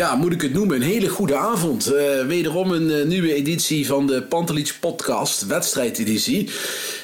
Ja, 0.00 0.14
moet 0.14 0.32
ik 0.32 0.40
het 0.40 0.52
noemen? 0.52 0.76
Een 0.76 0.82
hele 0.82 1.08
goede 1.08 1.36
avond. 1.36 1.86
Eh, 1.86 2.26
wederom 2.26 2.70
een 2.70 2.90
eh, 2.90 3.06
nieuwe 3.06 3.34
editie 3.34 3.86
van 3.86 4.06
de 4.06 4.22
Pantelich 4.22 4.80
Podcast, 4.80 5.46
wedstrijdeditie. 5.46 6.50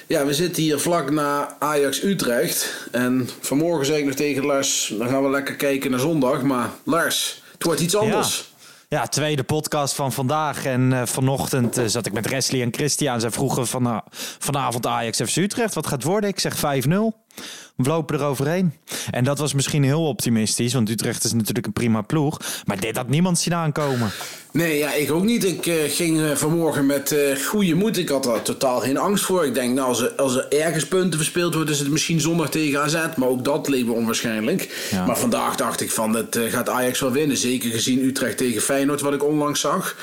Ja, 0.07 0.27
we 0.27 0.35
zitten 0.35 0.63
hier 0.63 0.79
vlak 0.79 1.11
na 1.11 1.57
Ajax 1.59 2.03
Utrecht. 2.03 2.89
En 2.91 3.29
vanmorgen 3.41 3.87
zei 3.87 3.99
ik 3.99 4.05
nog 4.05 4.15
tegen 4.15 4.45
Lars, 4.45 4.95
dan 4.99 5.09
gaan 5.09 5.23
we 5.23 5.31
lekker 5.31 5.55
kijken 5.55 5.91
naar 5.91 6.01
zondag. 6.01 6.43
Maar 6.43 6.71
Lars, 6.85 7.43
het 7.53 7.63
wordt 7.63 7.81
iets 7.81 7.97
anders. 7.97 8.53
Ja, 8.89 9.07
tweede 9.07 9.45
podcast 9.45 9.95
van 9.95 10.13
vandaag. 10.13 10.65
En 10.65 10.93
eh, 10.93 11.07
vanochtend 11.07 11.81
zat 11.87 12.07
ik 12.07 12.13
met 12.13 12.29
Wesley 12.29 12.63
en 12.63 12.75
Christian. 12.75 13.21
Zij 13.21 13.31
vroegen 13.31 13.67
van, 13.67 13.87
uh, 13.87 13.99
vanavond 14.39 14.87
Ajax 14.87 15.21
FC 15.21 15.37
Utrecht. 15.37 15.75
Wat 15.75 15.87
gaat 15.87 15.95
het 15.95 16.05
worden? 16.05 16.31
Ik 16.31 16.41
zeg 16.41 16.57
5-0. 16.57 17.26
We 17.77 17.89
lopen 17.89 18.19
er 18.19 18.25
overheen. 18.25 18.73
En 19.11 19.25
dat 19.25 19.39
was 19.39 19.55
misschien 19.55 19.85
heel 19.85 20.07
optimistisch. 20.07 20.73
Want 20.73 20.91
Utrecht 20.91 21.25
is 21.25 21.33
natuurlijk 21.33 21.67
een 21.67 21.73
prima 21.73 22.01
ploeg. 22.01 22.41
Maar 22.65 22.81
dit 22.81 22.97
had 22.97 23.09
niemand 23.09 23.39
zien 23.39 23.55
aankomen. 23.55 24.11
Nee, 24.53 24.79
ja, 24.79 24.93
ik 24.93 25.13
ook 25.13 25.25
niet. 25.25 25.45
Ik 25.45 25.67
uh, 25.67 25.75
ging 25.89 26.19
uh, 26.19 26.31
vanmorgen 26.31 26.87
met 26.87 27.13
uh, 27.13 27.45
goede 27.47 27.75
moed. 27.75 27.99
Ik 27.99 28.09
had 28.09 28.25
daar 28.25 28.43
totaal 28.43 28.81
geen 28.81 28.99
angst 28.99 29.25
voor. 29.25 29.47
Ik 29.47 29.55
denk, 29.55 29.75
nou, 29.75 29.89
als 29.89 30.01
er, 30.01 30.13
als 30.13 30.37
er 30.37 30.49
ergens 30.49 30.87
punten 30.87 31.19
verspeeld 31.19 31.55
wordt, 31.55 31.71
is 31.71 31.79
het 31.79 31.91
misschien 31.91 32.21
zondag 32.21 32.51
tegen 32.51 32.81
AZ. 32.83 32.97
Maar 33.17 33.29
ook 33.29 33.45
dat 33.45 33.69
leek 33.69 33.85
me 33.85 33.93
onwaarschijnlijk. 33.93 34.89
Ja. 34.91 35.07
Maar 35.07 35.19
vandaag 35.19 35.57
dacht 35.57 35.81
ik 35.81 35.91
van, 35.91 36.15
het 36.15 36.39
gaat 36.49 36.69
Ajax 36.69 37.01
wel 37.01 37.13
winnen. 37.13 37.37
Zeker 37.37 37.71
gezien 37.71 38.05
Utrecht 38.05 38.37
tegen 38.37 38.63
Feyenoord, 38.63 39.01
wat 39.01 39.15
ik 39.15 39.25
onlangs 39.25 39.61
zag. 39.61 39.97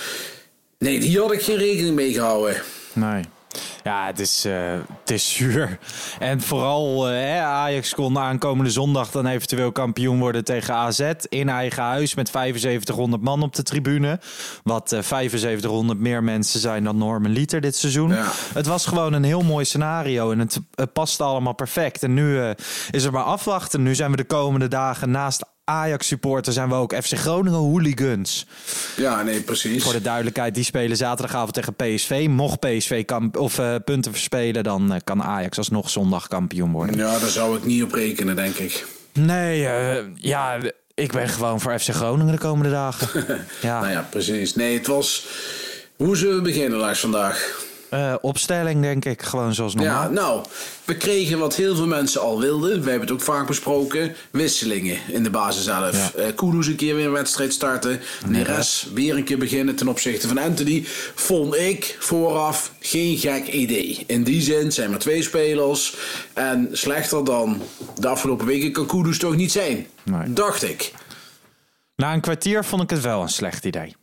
Nee, 0.79 0.99
hier 0.99 1.22
had 1.22 1.31
ik 1.31 1.41
geen 1.41 1.57
rekening 1.57 1.95
mee 1.95 2.13
gehouden. 2.13 2.61
Nee. 2.93 3.23
Ja, 3.83 4.05
het 4.05 4.19
is, 4.19 4.45
uh, 4.45 4.53
het 4.99 5.11
is 5.11 5.33
zuur. 5.33 5.77
En 6.19 6.41
vooral 6.41 7.11
uh, 7.11 7.44
Ajax 7.44 7.94
kon 7.94 8.17
aankomende 8.17 8.71
zondag 8.71 9.11
dan 9.11 9.25
eventueel 9.25 9.71
kampioen 9.71 10.19
worden 10.19 10.44
tegen 10.44 10.73
AZ 10.73 11.11
in 11.29 11.49
eigen 11.49 11.83
huis 11.83 12.16
met 12.16 12.29
7500 12.29 13.22
man 13.22 13.41
op 13.41 13.55
de 13.55 13.63
tribune. 13.63 14.19
Wat 14.63 14.91
uh, 14.91 14.99
7500 15.01 15.99
meer 15.99 16.23
mensen 16.23 16.59
zijn 16.59 16.83
dan 16.83 16.97
Norman 16.97 17.31
Liter 17.31 17.61
dit 17.61 17.75
seizoen. 17.75 18.09
Ja. 18.09 18.31
Het 18.53 18.66
was 18.66 18.85
gewoon 18.85 19.13
een 19.13 19.23
heel 19.23 19.41
mooi 19.41 19.66
scenario 19.66 20.31
en 20.31 20.39
het, 20.39 20.59
het 20.75 20.93
paste 20.93 21.23
allemaal 21.23 21.53
perfect. 21.53 22.03
En 22.03 22.13
nu 22.13 22.39
eh, 22.39 22.49
is 22.91 23.03
er 23.03 23.11
maar 23.11 23.23
afwachten. 23.23 23.83
Nu 23.83 23.95
zijn 23.95 24.11
we 24.11 24.17
de 24.17 24.23
komende 24.23 24.67
dagen 24.67 25.11
naast 25.11 25.53
Ajax-supporter 25.66 26.53
zijn 26.53 26.69
we 26.69 26.75
ook 26.75 26.96
FC 26.96 27.13
Groningen 27.13 27.59
hooligans. 27.59 28.46
Ja, 28.96 29.24
nee, 29.24 29.41
precies. 29.41 29.84
Voor 29.84 29.94
de 29.94 30.01
duidelijkheid, 30.01 30.56
die 30.56 30.63
spelen 30.63 30.97
zaterdagavond 30.97 31.53
tegen 31.53 31.75
PSV. 31.75 32.28
Mocht 32.29 32.59
PSV 32.59 33.06
kan, 33.06 33.35
of, 33.38 33.59
uh, 33.59 33.75
punten 33.85 34.12
verspelen, 34.12 34.63
dan 34.63 34.94
uh, 34.94 35.00
kan 35.03 35.23
Ajax 35.23 35.57
alsnog 35.57 35.90
zondag 35.90 36.28
kampioen 36.28 36.72
worden. 36.72 36.97
Ja, 36.97 37.19
daar 37.19 37.29
zou 37.29 37.57
ik 37.57 37.66
niet 37.66 37.84
op 37.84 37.91
rekenen, 37.91 38.35
denk 38.35 38.56
ik. 38.56 38.85
Nee, 39.13 39.62
uh, 39.62 39.97
ja, 40.16 40.57
ik 40.94 41.12
ben 41.12 41.29
gewoon 41.29 41.62
voor 41.62 41.79
FC 41.79 41.90
Groningen 41.90 42.34
de 42.34 42.40
komende 42.40 42.72
dagen. 42.72 43.25
ja. 43.62 43.79
Nou 43.79 43.91
ja, 43.91 44.07
precies. 44.09 44.56
Nee, 44.56 44.78
het 44.78 44.88
was... 44.88 45.28
Hoe 45.96 46.18
zullen 46.18 46.35
we 46.35 46.41
beginnen, 46.41 46.79
Lars, 46.79 47.00
vandaag? 47.00 47.62
Uh, 47.93 48.13
opstelling, 48.21 48.81
denk 48.81 49.05
ik. 49.05 49.21
Gewoon 49.21 49.53
zoals 49.53 49.75
normaal. 49.75 50.03
Ja, 50.03 50.09
nou, 50.09 50.45
we 50.85 50.97
kregen 50.97 51.39
wat 51.39 51.55
heel 51.55 51.75
veel 51.75 51.87
mensen 51.87 52.21
al 52.21 52.39
wilden. 52.39 52.69
We 52.83 52.89
hebben 52.89 53.07
het 53.07 53.11
ook 53.11 53.21
vaak 53.21 53.47
besproken. 53.47 54.15
Wisselingen 54.31 54.97
in 55.07 55.23
de 55.23 55.29
basis 55.29 55.63
zelf. 55.63 56.13
Ja. 56.15 56.23
Uh, 56.23 56.35
Kudus 56.35 56.67
een 56.67 56.75
keer 56.75 56.95
weer 56.95 57.05
een 57.05 57.11
wedstrijd 57.11 57.53
starten. 57.53 57.99
Neres 58.27 58.87
weer 58.93 59.15
een 59.15 59.23
keer 59.23 59.37
beginnen 59.37 59.75
ten 59.75 59.87
opzichte 59.87 60.27
van 60.27 60.37
Anthony. 60.37 60.83
Vond 61.15 61.55
ik 61.55 61.95
vooraf 61.99 62.71
geen 62.79 63.17
gek 63.17 63.47
idee. 63.47 64.03
In 64.07 64.23
die 64.23 64.41
zin 64.41 64.71
zijn 64.71 64.89
maar 64.89 64.99
twee 64.99 65.21
spelers. 65.21 65.95
En 66.33 66.69
slechter 66.71 67.23
dan 67.23 67.61
de 67.99 68.07
afgelopen 68.07 68.45
weken 68.45 68.71
kan 68.71 68.85
Kudus 68.85 69.17
toch 69.17 69.35
niet 69.35 69.51
zijn. 69.51 69.87
Nee. 70.03 70.33
Dacht 70.33 70.63
ik. 70.63 70.91
Na 71.95 72.13
een 72.13 72.21
kwartier 72.21 72.63
vond 72.63 72.81
ik 72.83 72.89
het 72.89 73.01
wel 73.01 73.21
een 73.21 73.29
slecht 73.29 73.65
idee. 73.65 73.95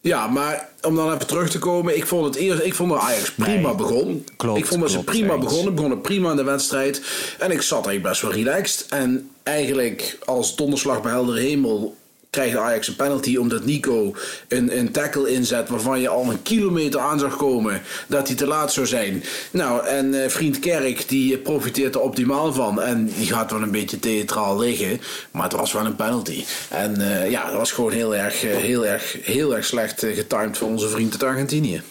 Ja, 0.00 0.26
maar 0.26 0.68
om 0.82 0.96
dan 0.96 1.12
even 1.12 1.26
terug 1.26 1.50
te 1.50 1.58
komen. 1.58 1.96
Ik 1.96 2.06
vond 2.06 2.24
het 2.24 2.34
eerst, 2.34 2.62
ik 2.62 2.74
vond 2.74 2.90
dat 2.90 3.00
Ajax 3.00 3.32
prima 3.32 3.68
nee, 3.68 3.76
begon. 3.76 4.26
Klopt, 4.36 4.58
ik 4.58 4.66
vond 4.66 4.80
dat 4.80 4.90
ze 4.90 5.04
prima 5.04 5.34
eens. 5.34 5.44
begonnen. 5.44 5.74
Begonnen 5.74 6.00
prima 6.00 6.30
in 6.30 6.36
de 6.36 6.42
wedstrijd. 6.42 7.02
En 7.38 7.50
ik 7.50 7.62
zat 7.62 7.86
eigenlijk 7.86 8.02
best 8.02 8.22
wel 8.22 8.32
relaxed. 8.32 8.86
En 8.88 9.30
eigenlijk 9.42 10.18
als 10.24 10.56
donderslag 10.56 11.02
bij 11.02 11.10
heldere 11.10 11.40
hemel 11.40 11.96
krijgt 12.30 12.56
Ajax 12.56 12.88
een 12.88 12.96
penalty 12.96 13.36
omdat 13.36 13.64
Nico 13.64 14.14
een, 14.48 14.78
een 14.78 14.92
tackle 14.92 15.30
inzet 15.30 15.68
waarvan 15.68 16.00
je 16.00 16.08
al 16.08 16.30
een 16.30 16.42
kilometer 16.42 17.00
aan 17.00 17.18
zag 17.18 17.36
komen 17.36 17.82
dat 18.06 18.26
hij 18.26 18.36
te 18.36 18.46
laat 18.46 18.72
zou 18.72 18.86
zijn. 18.86 19.24
Nou, 19.50 19.86
en 19.86 20.12
uh, 20.12 20.28
vriend 20.28 20.58
Kerk 20.58 21.08
die 21.08 21.38
profiteert 21.38 21.94
er 21.94 22.00
optimaal 22.00 22.52
van 22.52 22.82
en 22.82 23.06
die 23.16 23.26
gaat 23.26 23.50
wel 23.50 23.62
een 23.62 23.70
beetje 23.70 23.98
theatraal 23.98 24.58
liggen, 24.58 25.00
maar 25.30 25.42
het 25.42 25.52
was 25.52 25.72
wel 25.72 25.86
een 25.86 25.96
penalty. 25.96 26.44
En 26.68 27.00
uh, 27.00 27.30
ja, 27.30 27.44
dat 27.44 27.54
was 27.54 27.72
gewoon 27.72 27.92
heel 27.92 28.16
erg, 28.16 28.44
uh, 28.44 28.56
heel 28.56 28.86
erg, 28.86 29.16
heel 29.22 29.56
erg 29.56 29.64
slecht 29.64 30.00
getimed 30.00 30.58
voor 30.58 30.68
onze 30.68 30.88
vriend 30.88 31.12
uit 31.12 31.22
Argentinië. 31.22 31.82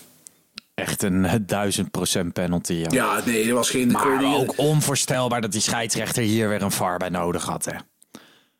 Echt 0.73 1.03
een 1.03 1.43
duizend 1.45 1.91
procent 1.91 2.33
penalty. 2.33 2.73
Ja. 2.73 2.87
ja, 2.89 3.21
nee, 3.25 3.47
er 3.47 3.53
was 3.53 3.69
geen... 3.69 3.91
Maar 3.91 4.35
ook 4.35 4.53
onvoorstelbaar 4.57 5.41
dat 5.41 5.51
die 5.51 5.61
scheidsrechter 5.61 6.23
hier 6.23 6.49
weer 6.49 6.61
een 6.61 6.71
VAR 6.71 6.97
bij 6.97 7.09
nodig 7.09 7.45
had, 7.45 7.65
hè. 7.65 7.71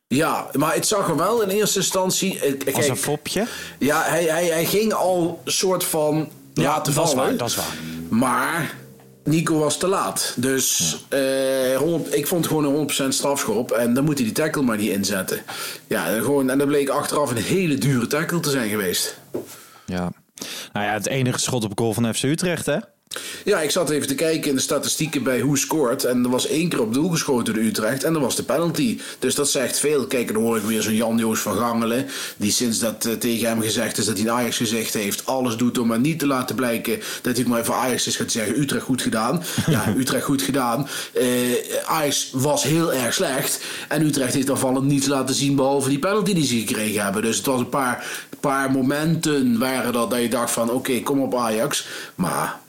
Ja, 0.07 0.47
maar 0.53 0.73
het 0.73 0.87
zag 0.87 1.09
er 1.09 1.17
wel 1.17 1.41
in 1.41 1.49
eerste 1.49 1.79
instantie... 1.79 2.39
Kijk, 2.39 2.75
Als 2.75 2.87
een 2.87 2.97
fopje? 2.97 3.47
Ja, 3.79 4.03
hij, 4.03 4.23
hij, 4.23 4.45
hij 4.45 4.65
ging 4.65 4.93
al 4.93 5.41
soort 5.45 5.83
van 5.83 6.29
ja, 6.53 6.63
laten 6.63 6.93
dat 6.93 7.09
vallen. 7.09 7.23
Is 7.23 7.29
waar, 7.29 7.37
dat 7.37 7.49
is 7.49 7.55
waar. 7.55 7.75
Maar 8.09 8.75
Nico 9.23 9.57
was 9.59 9.77
te 9.77 9.87
laat. 9.87 10.33
Dus 10.35 10.97
ja. 11.09 11.71
uh, 11.71 11.77
100, 11.77 12.15
ik 12.15 12.27
vond 12.27 12.47
gewoon 12.47 12.65
een 12.65 12.89
100% 12.89 13.07
strafschop. 13.07 13.71
En 13.71 13.93
dan 13.93 14.03
moet 14.03 14.17
hij 14.17 14.23
die 14.25 14.35
tackle 14.35 14.61
maar 14.61 14.77
niet 14.77 14.91
inzetten. 14.91 15.41
Ja, 15.87 16.05
gewoon, 16.05 16.49
en 16.49 16.57
dat 16.57 16.67
bleek 16.67 16.89
achteraf 16.89 17.31
een 17.31 17.37
hele 17.37 17.75
dure 17.75 18.07
tackle 18.07 18.39
te 18.39 18.49
zijn 18.49 18.69
geweest. 18.69 19.17
Ja. 19.85 20.11
Nou 20.73 20.85
ja, 20.85 20.93
het 20.93 21.07
enige 21.07 21.39
schot 21.39 21.63
op 21.63 21.79
goal 21.79 21.93
van 21.93 22.13
FC 22.15 22.23
Utrecht, 22.23 22.65
hè? 22.65 22.77
Ja, 23.47 23.59
ik 23.61 23.71
zat 23.71 23.89
even 23.89 24.07
te 24.07 24.15
kijken 24.15 24.49
in 24.49 24.55
de 24.55 24.61
statistieken 24.61 25.23
bij 25.23 25.39
hoe 25.39 25.57
scoort. 25.57 26.03
En 26.03 26.23
er 26.23 26.29
was 26.29 26.47
één 26.47 26.69
keer 26.69 26.81
op 26.81 26.93
doel 26.93 27.09
geschoten 27.09 27.53
door 27.53 27.63
Utrecht. 27.63 28.03
En 28.03 28.13
dat 28.13 28.21
was 28.21 28.35
de 28.35 28.43
penalty. 28.43 28.99
Dus 29.19 29.35
dat 29.35 29.49
zegt 29.49 29.79
veel. 29.79 30.07
Kijk, 30.07 30.33
dan 30.33 30.43
hoor 30.43 30.57
ik 30.57 30.63
weer 30.63 30.81
zo'n 30.81 30.95
Jan-Joos 30.95 31.39
van 31.39 31.57
Gangelen. 31.57 32.05
Die 32.37 32.51
sinds 32.51 32.79
dat 32.79 33.05
uh, 33.05 33.13
tegen 33.13 33.47
hem 33.47 33.61
gezegd 33.61 33.97
is 33.97 34.05
dat 34.05 34.17
hij 34.17 34.25
een 34.25 34.33
Ajax 34.33 34.57
gezegd 34.57 34.93
heeft. 34.93 35.25
Alles 35.25 35.57
doet 35.57 35.77
om 35.77 35.87
maar 35.87 35.99
niet 35.99 36.19
te 36.19 36.27
laten 36.27 36.55
blijken 36.55 36.99
dat 37.21 37.35
hij 37.37 37.45
maar 37.45 37.59
even 37.59 37.73
Ajax 37.73 38.07
is 38.07 38.15
gaat 38.15 38.31
zeggen. 38.31 38.59
Utrecht 38.59 38.83
goed 38.83 39.01
gedaan. 39.01 39.43
Ja, 39.67 39.93
Utrecht 39.97 40.25
goed 40.25 40.41
gedaan. 40.41 40.87
Uh, 41.13 41.25
Ajax 41.85 42.29
was 42.33 42.63
heel 42.63 42.93
erg 42.93 43.13
slecht. 43.13 43.59
En 43.87 44.05
Utrecht 44.05 44.33
heeft 44.33 44.49
aanvallend 44.49 44.85
niets 44.85 45.07
laten 45.07 45.35
zien 45.35 45.55
behalve 45.55 45.89
die 45.89 45.99
penalty 45.99 46.33
die 46.33 46.45
ze 46.45 46.57
gekregen 46.57 47.03
hebben. 47.03 47.21
Dus 47.21 47.37
het 47.37 47.45
was 47.45 47.59
een 47.59 47.69
paar, 47.69 48.05
paar 48.39 48.71
momenten 48.71 49.59
waren 49.59 49.93
dat, 49.93 50.09
dat 50.09 50.21
je 50.21 50.29
dacht 50.29 50.51
van 50.51 50.63
oké, 50.63 50.75
okay, 50.75 51.01
kom 51.01 51.21
op 51.21 51.35
Ajax. 51.35 51.87
Maar 52.15 52.59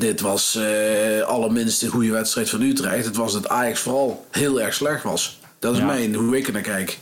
dit 0.00 0.20
was 0.20 0.58
uh, 0.58 1.22
allerminst 1.22 1.82
een 1.82 1.88
goede 1.88 2.10
wedstrijd 2.10 2.50
van 2.50 2.60
Utrecht. 2.60 3.04
Het 3.04 3.16
was 3.16 3.32
dat 3.32 3.48
Ajax 3.48 3.80
vooral 3.80 4.26
heel 4.30 4.60
erg 4.60 4.74
slecht 4.74 5.02
was. 5.02 5.40
Dat 5.58 5.74
is 5.74 5.80
mijn, 5.80 6.14
hoe 6.14 6.36
ik 6.36 6.46
er 6.46 6.52
naar 6.52 6.62
kijk. 6.62 6.98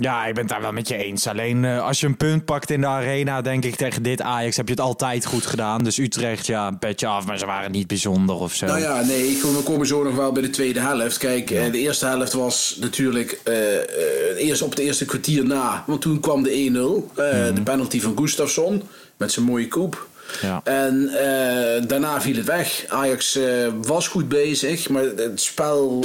Ja, 0.00 0.26
ik 0.26 0.34
ben 0.34 0.42
het 0.42 0.52
daar 0.52 0.60
wel 0.60 0.72
met 0.72 0.88
je 0.88 0.96
eens. 0.96 1.26
Alleen 1.26 1.62
uh, 1.62 1.86
als 1.86 2.00
je 2.00 2.06
een 2.06 2.16
punt 2.16 2.44
pakt 2.44 2.70
in 2.70 2.80
de 2.80 2.86
arena, 2.86 3.40
denk 3.40 3.64
ik 3.64 3.76
tegen 3.76 4.02
dit 4.02 4.22
Ajax 4.22 4.56
heb 4.56 4.66
je 4.66 4.72
het 4.72 4.82
altijd 4.82 5.26
goed 5.26 5.46
gedaan. 5.46 5.84
Dus 5.84 5.98
Utrecht, 5.98 6.46
ja, 6.46 6.66
een 6.66 6.78
petje 6.78 7.06
af, 7.06 7.26
maar 7.26 7.38
ze 7.38 7.46
waren 7.46 7.70
niet 7.70 7.86
bijzonder 7.86 8.36
of 8.36 8.54
zo. 8.54 8.66
Nou 8.66 8.80
ja, 8.80 9.02
nee, 9.02 9.30
ik, 9.30 9.42
we 9.42 9.62
komen 9.64 9.86
zo 9.86 10.02
nog 10.02 10.14
wel 10.14 10.32
bij 10.32 10.42
de 10.42 10.50
tweede 10.50 10.80
helft. 10.80 11.18
Kijk, 11.18 11.48
ja. 11.48 11.68
de 11.68 11.78
eerste 11.78 12.06
helft 12.06 12.32
was 12.32 12.76
natuurlijk 12.80 13.40
uh, 13.44 13.54
eerst 14.48 14.62
op 14.62 14.70
het 14.70 14.78
eerste 14.78 15.04
kwartier 15.04 15.46
na. 15.46 15.84
Want 15.86 16.00
toen 16.00 16.20
kwam 16.20 16.42
de 16.42 16.50
1-0. 16.50 16.72
Mm. 16.72 17.54
De 17.54 17.62
penalty 17.64 18.00
van 18.00 18.18
Gustafsson 18.18 18.82
met 19.16 19.32
zijn 19.32 19.44
mooie 19.44 19.68
koep. 19.68 20.08
Ja. 20.40 20.60
En 20.64 21.10
uh, 21.12 21.88
daarna 21.88 22.20
viel 22.20 22.36
het 22.36 22.44
weg. 22.44 22.84
Ajax 22.88 23.36
uh, 23.36 23.44
was 23.82 24.08
goed 24.08 24.28
bezig, 24.28 24.88
maar 24.88 25.02
het 25.02 25.40
spel. 25.40 26.04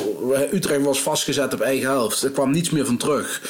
Utrecht 0.53 0.81
was 0.81 1.01
vastgezet 1.01 1.53
op 1.53 1.61
eigen 1.61 1.87
helft. 1.87 2.23
Er 2.23 2.31
kwam 2.31 2.51
niets 2.51 2.69
meer 2.69 2.85
van 2.85 2.97
terug. 2.97 3.41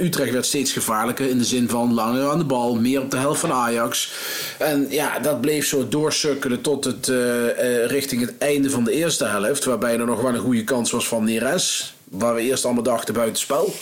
Utrecht 0.00 0.32
werd 0.32 0.46
steeds 0.46 0.72
gevaarlijker 0.72 1.28
in 1.28 1.38
de 1.38 1.44
zin 1.44 1.68
van 1.68 1.94
langer 1.94 2.30
aan 2.30 2.38
de 2.38 2.44
bal, 2.44 2.74
meer 2.74 3.00
op 3.00 3.10
de 3.10 3.16
helft 3.16 3.40
van 3.40 3.52
Ajax. 3.52 4.12
En 4.58 4.86
ja, 4.88 5.18
dat 5.18 5.40
bleef 5.40 5.66
zo 5.66 5.88
doorsukkelen 5.88 6.60
tot 6.60 6.84
het 6.84 7.12
richting 7.86 8.20
het 8.20 8.32
einde 8.38 8.70
van 8.70 8.84
de 8.84 8.92
eerste 8.92 9.24
helft, 9.24 9.64
waarbij 9.64 9.98
er 9.98 10.06
nog 10.06 10.20
wel 10.20 10.34
een 10.34 10.40
goede 10.40 10.64
kans 10.64 10.90
was 10.90 11.08
van 11.08 11.24
Neres. 11.24 11.94
Waar 12.08 12.34
we 12.34 12.40
eerst 12.40 12.64
allemaal 12.64 12.82
dachten 12.82 13.14
buitenspel. 13.14 13.74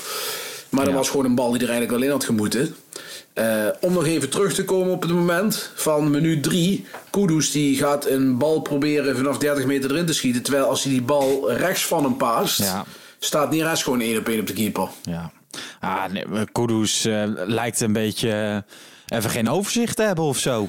Maar 0.69 0.85
ja. 0.85 0.91
er 0.91 0.97
was 0.97 1.09
gewoon 1.11 1.25
een 1.25 1.35
bal 1.35 1.51
die 1.51 1.61
er 1.61 1.69
eigenlijk 1.69 1.99
wel 1.99 2.03
in 2.03 2.11
had 2.11 2.25
gemoeten. 2.25 2.75
Uh, 3.39 3.69
om 3.81 3.93
nog 3.93 4.07
even 4.07 4.31
terug 4.31 4.55
te 4.55 4.65
komen 4.65 4.93
op 4.93 5.03
het 5.03 5.11
moment 5.11 5.71
van 5.75 6.11
minuut 6.11 6.43
3. 6.43 6.87
Kudus 7.11 7.51
die 7.51 7.77
gaat 7.77 8.07
een 8.07 8.39
bal 8.39 8.61
proberen 8.61 9.17
vanaf 9.17 9.39
30 9.39 9.65
meter 9.65 9.91
erin 9.91 10.07
te 10.07 10.13
schieten. 10.13 10.43
Terwijl 10.43 10.65
als 10.65 10.83
hij 10.83 10.93
die 10.93 11.03
bal 11.03 11.53
rechts 11.53 11.87
van 11.87 12.05
hem 12.05 12.17
paast, 12.17 12.59
ja. 12.59 12.85
staat 13.19 13.51
Neres 13.51 13.83
gewoon 13.83 14.01
1 14.01 14.19
op 14.19 14.29
1 14.29 14.41
op 14.41 14.47
de 14.47 14.53
keeper. 14.53 14.89
Ja, 15.03 15.33
ah, 15.81 16.05
nee, 16.13 16.25
Kudus 16.53 17.07
uh, 17.07 17.23
lijkt 17.27 17.81
een 17.81 17.93
beetje 17.93 18.29
uh, 19.09 19.19
even 19.19 19.31
geen 19.31 19.49
overzicht 19.49 19.97
te 19.97 20.03
hebben 20.03 20.25
of 20.25 20.39
zo. 20.39 20.69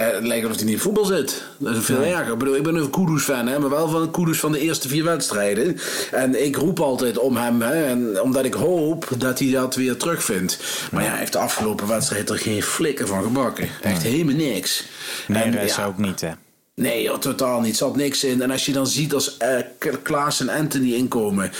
Uh, 0.00 0.06
het 0.14 0.26
lijkt 0.26 0.44
alsof 0.44 0.56
hij 0.56 0.64
niet 0.64 0.74
in 0.74 0.80
voetbal 0.80 1.04
zit. 1.04 1.42
Dat 1.58 1.76
is 1.76 1.84
veel 1.84 1.98
nee. 1.98 2.12
erger. 2.12 2.32
Ik 2.32 2.38
bedoel, 2.38 2.56
ik 2.56 2.62
ben 2.62 2.74
een 2.74 2.90
Kudus-fan, 2.90 3.46
hè, 3.46 3.58
maar 3.58 3.70
wel 3.70 3.88
van 3.88 4.10
Kudus 4.10 4.40
van 4.40 4.52
de 4.52 4.58
eerste 4.58 4.88
vier 4.88 5.04
wedstrijden. 5.04 5.78
En 6.10 6.44
ik 6.44 6.56
roep 6.56 6.80
altijd 6.80 7.18
om 7.18 7.36
hem, 7.36 7.62
hè, 7.62 7.84
en 7.84 8.20
omdat 8.22 8.44
ik 8.44 8.54
hoop 8.54 9.08
dat 9.18 9.38
hij 9.38 9.50
dat 9.50 9.74
weer 9.74 9.96
terugvindt. 9.96 10.60
Maar 10.92 11.02
ja, 11.02 11.10
hij 11.10 11.18
heeft 11.18 11.32
de 11.32 11.38
afgelopen 11.38 11.86
wedstrijd 11.86 12.30
er 12.30 12.38
geen 12.38 12.62
flikker 12.62 13.06
van 13.06 13.22
gebakken. 13.22 13.68
Echt 13.82 14.02
helemaal 14.02 14.34
niks. 14.34 14.84
Nee, 15.26 15.42
en, 15.42 15.58
is 15.58 15.76
ja, 15.76 15.84
ook 15.84 15.98
niet, 15.98 16.20
hè. 16.20 16.30
Nee, 16.74 17.02
joh, 17.02 17.18
totaal 17.18 17.60
niet. 17.60 17.70
Er 17.70 17.76
zat 17.76 17.96
niks 17.96 18.24
in. 18.24 18.42
En 18.42 18.50
als 18.50 18.66
je 18.66 18.72
dan 18.72 18.86
ziet 18.86 19.14
als 19.14 19.36
uh, 19.42 19.92
Klaas 20.02 20.40
en 20.40 20.48
Anthony 20.48 20.92
inkomen 20.92 21.52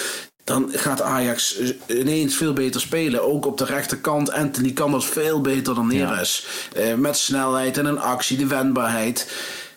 dan 0.45 0.69
gaat 0.73 1.03
Ajax 1.03 1.61
ineens 1.87 2.37
veel 2.37 2.53
beter 2.53 2.81
spelen. 2.81 3.23
Ook 3.23 3.47
op 3.47 3.59
de 3.59 3.65
rechterkant. 3.65 4.33
Anthony 4.33 4.73
kan 4.73 4.91
dat 4.91 5.05
veel 5.05 5.41
beter 5.41 5.75
dan 5.75 5.87
Neres. 5.87 6.47
Ja. 6.75 6.91
Uh, 6.91 6.95
met 6.95 7.17
snelheid 7.17 7.79
en 7.79 7.87
een 7.87 8.01
actie, 8.01 8.37
de 8.37 8.47
wendbaarheid. 8.47 9.33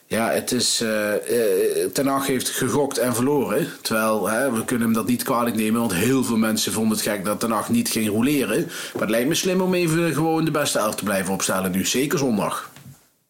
Ja, 0.08 0.30
het 0.30 0.52
is. 0.52 0.82
Uh, 0.82 0.90
uh, 0.90 1.86
Ten 1.94 2.08
Hag 2.08 2.28
heeft 2.28 2.50
gegokt 2.50 2.98
en 2.98 3.16
verloren. 3.16 3.68
Terwijl 3.82 4.30
hè, 4.30 4.52
we 4.52 4.66
kunnen 4.66 4.86
hem 4.86 4.96
dat 4.96 5.08
niet 5.08 5.24
kwalijk 5.24 5.56
nemen. 5.56 5.80
Want 5.80 5.94
heel 5.94 6.24
veel 6.24 6.38
mensen 6.38 6.72
vonden 6.72 6.98
het 6.98 7.08
gek 7.08 7.26
dat 7.26 7.40
Ten 7.40 7.52
Hag 7.52 7.70
niet 7.70 7.90
ging 7.90 8.10
roleren. 8.10 8.66
Maar 8.94 9.02
het 9.02 9.10
lijkt 9.10 9.28
me 9.28 9.36
slim 9.36 9.62
om 9.62 9.74
even 9.74 10.14
gewoon 10.14 10.46
de 10.46 10.52
beste 10.52 10.80
elf 10.80 10.96
te 10.96 11.04
blijven 11.04 11.34
opstellen 11.34 11.72
nu. 11.72 11.86
Zeker 11.86 12.18
zondag. 12.18 12.72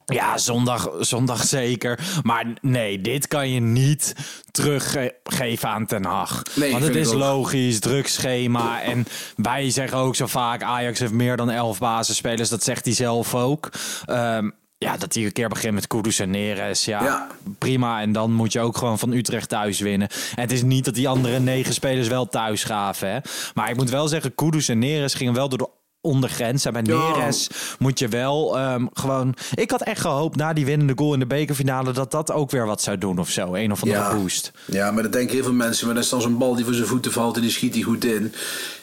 Ja, 0.06 0.38
zondag, 0.38 0.90
zondag 1.00 1.44
zeker. 1.44 2.00
Maar 2.24 2.46
nee, 2.62 3.02
dit 3.02 3.28
kan 3.28 3.50
je 3.50 3.60
niet 3.60 4.16
teruggeven 4.52 5.70
aan 5.70 5.86
Ten 5.86 6.06
Hag. 6.06 6.42
Nee, 6.56 6.72
Want 6.72 6.84
het 6.84 6.96
is 6.96 7.14
logisch, 7.14 7.80
druk 7.80 8.08
schema. 8.08 8.82
En 8.82 9.06
wij 9.36 9.70
zeggen 9.70 9.98
ook 9.98 10.16
zo 10.16 10.28
vaak... 10.28 10.64
Ajax 10.64 11.00
heeft 11.00 11.12
meer 11.12 11.38
dan 11.38 11.50
elf 11.50 11.80
basisspelers. 11.80 12.50
Dat 12.50 12.64
zegt 12.64 12.86
hij 12.86 12.94
zelf 12.94 13.36
ook. 13.36 13.70
Um, 14.10 14.54
ja, 14.84 14.98
dat 14.98 15.14
hij 15.14 15.26
een 15.26 15.32
keer 15.32 15.50
begint 15.50 15.74
met 15.74 15.88
Kudus 15.88 16.20
en 16.20 16.30
Neres. 16.30 16.86
Ja, 16.86 17.04
ja, 17.04 17.28
prima. 17.58 18.02
En 18.02 18.12
dan 18.12 18.34
moet 18.34 18.54
je 18.54 18.60
ook 18.60 18.78
gewoon 18.78 19.00
van 19.00 19.12
Utrecht 19.12 19.50
thuis 19.50 19.80
winnen. 19.80 20.08
En 20.36 20.42
het 20.42 20.52
is 20.52 20.64
niet 20.64 20.86
dat 20.86 20.96
die 20.96 21.08
andere 21.08 21.40
negen 21.40 21.74
spelers 21.74 22.08
wel 22.08 22.28
thuis 22.28 22.64
gaven. 22.64 23.12
Hè? 23.12 23.20
Maar 23.54 23.70
ik 23.70 23.76
moet 23.76 23.90
wel 23.90 24.08
zeggen, 24.08 24.36
Kudus 24.36 24.68
en 24.68 24.80
Neres 24.80 25.14
gingen 25.14 25.34
wel 25.34 25.50
door 25.50 25.58
de 25.58 25.70
ondergrens. 26.04 26.66
En 26.66 26.74
bij 26.74 26.82
Neres 26.82 27.50
moet 27.80 28.00
je 28.00 28.08
wel 28.08 28.60
um, 28.60 28.90
gewoon... 28.94 29.36
Ik 29.54 29.72
had 29.72 29.82
echt 29.82 30.02
gehoopt 30.02 30.36
na 30.36 30.54
die 30.54 30.66
winnende 30.66 30.94
goal 30.96 31.14
in 31.14 31.20
de 31.20 31.26
bekerfinale... 31.26 31.92
dat 31.92 32.12
dat 32.12 32.32
ook 32.32 32.52
weer 32.52 32.66
wat 32.66 32.82
zou 32.82 32.98
doen 32.98 33.20
of 33.20 33.30
zo. 33.30 33.54
Een 33.54 33.72
of 33.72 33.84
andere 33.84 34.02
ja. 34.02 34.16
boost. 34.16 34.52
Ja, 34.66 34.92
maar 34.92 35.04
dat 35.04 35.14
denken 35.14 35.36
heel 35.36 35.44
veel 35.44 35.54
mensen. 35.54 35.86
Maar 35.86 35.96
dat 35.96 36.04
is 36.04 36.10
dan 36.10 36.22
zo'n 36.22 36.38
bal 36.38 36.56
die 36.56 36.66
voor 36.66 36.74
zijn 36.74 36.88
voeten 36.88 37.12
valt... 37.12 37.36
en 37.36 37.42
die 37.42 37.52
schiet 37.52 37.74
hij 37.74 37.84
goed 37.84 38.06
in. 38.06 38.34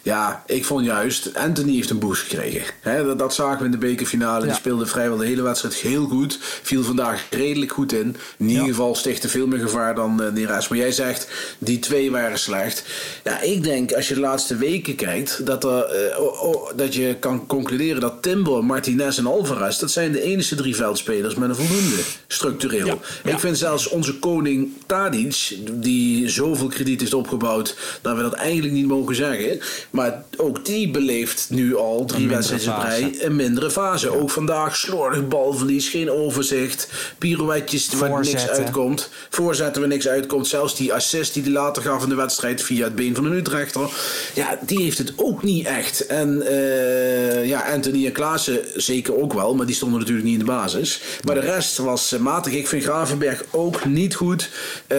Ja, 0.03 0.43
ik 0.47 0.65
vond 0.65 0.85
juist... 0.85 1.35
Anthony 1.35 1.75
heeft 1.75 1.91
een 1.91 1.99
boost 1.99 2.23
gekregen. 2.23 2.63
He, 2.81 3.05
dat, 3.05 3.19
dat 3.19 3.35
zagen 3.35 3.59
we 3.59 3.65
in 3.65 3.71
de 3.71 3.79
bekerfinale. 3.79 4.41
Ja. 4.41 4.47
Die 4.47 4.55
speelde 4.61 4.87
vrijwel 4.87 5.17
de 5.17 5.27
hele 5.27 5.43
wedstrijd 5.43 5.75
heel 5.75 6.07
goed. 6.07 6.39
Viel 6.63 6.83
vandaag 6.83 7.27
redelijk 7.31 7.73
goed 7.73 7.93
in. 7.93 8.17
In 8.39 8.49
ieder 8.49 8.65
ja. 8.65 8.69
geval 8.69 8.95
stichtte 8.95 9.29
veel 9.29 9.47
meer 9.47 9.59
gevaar 9.59 9.95
dan 9.95 10.23
uh, 10.23 10.33
Neres. 10.33 10.69
Maar 10.69 10.79
jij 10.79 10.93
zegt, 10.93 11.29
die 11.59 11.79
twee 11.79 12.11
waren 12.11 12.39
slecht. 12.39 12.85
Ja, 13.25 13.41
ik 13.41 13.63
denk 13.63 13.93
als 13.93 14.09
je 14.09 14.15
de 14.15 14.21
laatste 14.21 14.57
weken 14.57 14.95
kijkt... 14.95 15.47
dat, 15.47 15.65
er, 15.65 16.11
uh, 16.11 16.21
oh, 16.21 16.43
oh, 16.43 16.71
dat 16.77 16.95
je 16.95 17.10
kan 17.19 17.47
concluderen 17.47 18.01
dat 18.01 18.23
Timber, 18.23 18.65
Martinez 18.65 19.19
en 19.19 19.27
Alvarez... 19.27 19.79
dat 19.79 19.91
zijn 19.91 20.13
de 20.13 20.23
enige 20.23 20.55
drie 20.55 20.77
veldspelers 20.77 21.35
met 21.35 21.49
een 21.49 21.55
voldoende 21.55 22.03
structureel. 22.27 22.87
Ja. 22.87 22.97
Ja. 23.25 23.31
Ik 23.31 23.39
vind 23.39 23.59
zelfs 23.59 23.89
onze 23.89 24.19
koning 24.19 24.69
Tadic... 24.87 25.57
die 25.73 26.29
zoveel 26.29 26.67
krediet 26.67 27.01
heeft 27.01 27.15
opgebouwd... 27.15 27.77
dat 28.03 28.17
we 28.17 28.23
dat 28.23 28.33
eigenlijk 28.33 28.75
niet 28.75 28.87
mogen 28.87 29.15
zeggen... 29.15 29.61
maar 29.91 30.25
ook 30.37 30.65
die 30.65 30.91
beleeft 30.91 31.47
nu 31.51 31.77
al 31.77 32.05
drie 32.05 32.29
wedstrijden 32.29 32.77
bij 32.81 33.19
een 33.21 33.37
mindere 33.37 33.71
fase. 33.71 34.07
Ja. 34.07 34.13
Ook 34.13 34.31
vandaag 34.31 34.77
slordig 34.77 35.29
balverlies, 35.29 35.89
geen 35.89 36.11
overzicht... 36.11 36.89
pirouetjes 37.19 37.89
waar 37.95 38.21
niks 38.21 38.49
uitkomt... 38.49 39.09
voorzetten 39.31 39.81
waar 39.81 39.91
niks 39.91 40.09
uitkomt... 40.09 40.47
zelfs 40.47 40.77
die 40.77 40.93
assist 40.93 41.35
die 41.35 41.43
hij 41.43 41.53
later 41.53 41.83
gaf 41.83 42.03
in 42.03 42.09
de 42.09 42.15
wedstrijd... 42.15 42.63
via 42.63 42.85
het 42.85 42.95
been 42.95 43.15
van 43.15 43.25
een 43.25 43.37
Utrechter... 43.37 43.91
ja, 44.35 44.59
die 44.67 44.83
heeft 44.83 44.99
het 44.99 45.13
ook 45.17 45.43
niet 45.43 45.67
echt. 45.67 46.07
En... 46.07 46.43
Uh, 46.43 47.00
uh, 47.01 47.47
ja, 47.47 47.61
Anthony 47.61 48.07
en 48.07 48.13
Klaassen 48.13 48.61
zeker 48.75 49.17
ook 49.17 49.33
wel, 49.33 49.55
maar 49.55 49.67
die 49.67 49.75
stonden 49.75 49.99
natuurlijk 49.99 50.27
niet 50.27 50.39
in 50.39 50.45
de 50.45 50.53
basis. 50.53 51.03
Maar 51.25 51.35
de 51.35 51.41
rest 51.41 51.79
was 51.79 52.13
uh, 52.13 52.21
matig. 52.21 52.53
Ik 52.53 52.69
vind 52.69 52.83
Gravenberg 52.83 53.45
ook 53.51 53.85
niet 53.85 54.15
goed 54.15 54.51
uh, 54.89 54.99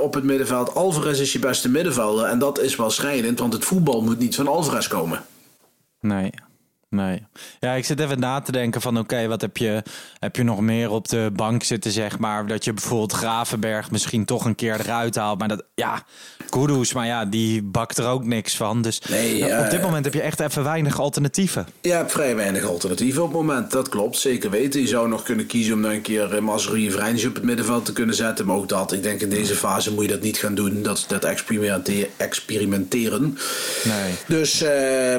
op 0.00 0.14
het 0.14 0.24
middenveld. 0.24 0.74
Alvarez 0.74 1.20
is 1.20 1.32
je 1.32 1.38
beste 1.38 1.68
middenvelder 1.68 2.24
en 2.24 2.38
dat 2.38 2.60
is 2.60 2.76
wel 2.76 2.90
schrijnend, 2.90 3.38
want 3.38 3.52
het 3.52 3.64
voetbal 3.64 4.02
moet 4.02 4.18
niet 4.18 4.34
van 4.34 4.48
Alvarez 4.48 4.88
komen. 4.88 5.24
Nee, 6.00 6.30
Nee. 6.90 7.26
Ja, 7.60 7.72
ik 7.72 7.84
zit 7.84 8.00
even 8.00 8.20
na 8.20 8.40
te 8.40 8.52
denken 8.52 8.80
van 8.80 8.98
oké, 8.98 9.14
okay, 9.14 9.28
wat 9.28 9.40
heb 9.40 9.56
je, 9.56 9.82
heb 10.18 10.36
je 10.36 10.42
nog 10.42 10.60
meer 10.60 10.90
op 10.90 11.08
de 11.08 11.30
bank 11.32 11.62
zitten, 11.62 11.90
zeg 11.90 12.18
maar. 12.18 12.46
Dat 12.46 12.64
je 12.64 12.72
bijvoorbeeld 12.72 13.12
Gravenberg 13.12 13.90
misschien 13.90 14.24
toch 14.24 14.44
een 14.44 14.54
keer 14.54 14.80
eruit 14.80 15.16
haalt. 15.16 15.38
Maar 15.38 15.48
dat, 15.48 15.64
ja, 15.74 16.02
Kudus, 16.48 16.92
maar 16.92 17.06
ja, 17.06 17.24
die 17.24 17.62
bakt 17.62 17.98
er 17.98 18.06
ook 18.06 18.24
niks 18.24 18.56
van. 18.56 18.82
Dus 18.82 19.00
nee, 19.08 19.38
uh, 19.38 19.60
op 19.64 19.70
dit 19.70 19.82
moment 19.82 20.04
heb 20.04 20.14
je 20.14 20.20
echt 20.20 20.40
even 20.40 20.64
weinig 20.64 21.00
alternatieven. 21.00 21.66
Ja, 21.80 22.08
vrij 22.08 22.36
weinig 22.36 22.64
alternatieven 22.64 23.22
op 23.22 23.28
het 23.28 23.36
moment. 23.36 23.70
Dat 23.70 23.88
klopt, 23.88 24.18
zeker 24.18 24.50
weten. 24.50 24.80
Je 24.80 24.86
zou 24.86 25.08
nog 25.08 25.22
kunnen 25.22 25.46
kiezen 25.46 25.74
om 25.74 25.82
dan 25.82 25.90
een 25.90 26.02
keer 26.02 26.34
uh, 26.34 26.40
Mazraoui 26.40 26.90
Vrijns 26.90 27.26
op 27.26 27.34
het 27.34 27.44
middenveld 27.44 27.84
te 27.84 27.92
kunnen 27.92 28.14
zetten. 28.14 28.46
Maar 28.46 28.56
ook 28.56 28.68
dat, 28.68 28.92
ik 28.92 29.02
denk 29.02 29.20
in 29.20 29.30
deze 29.30 29.54
fase 29.54 29.92
moet 29.92 30.04
je 30.04 30.10
dat 30.10 30.22
niet 30.22 30.38
gaan 30.38 30.54
doen. 30.54 30.82
Dat, 30.82 31.04
dat 31.08 31.24
experimente 31.24 32.08
experimenteren. 32.16 33.38
Nee. 33.84 34.14
Dus, 34.26 34.62
uh, 34.62 34.68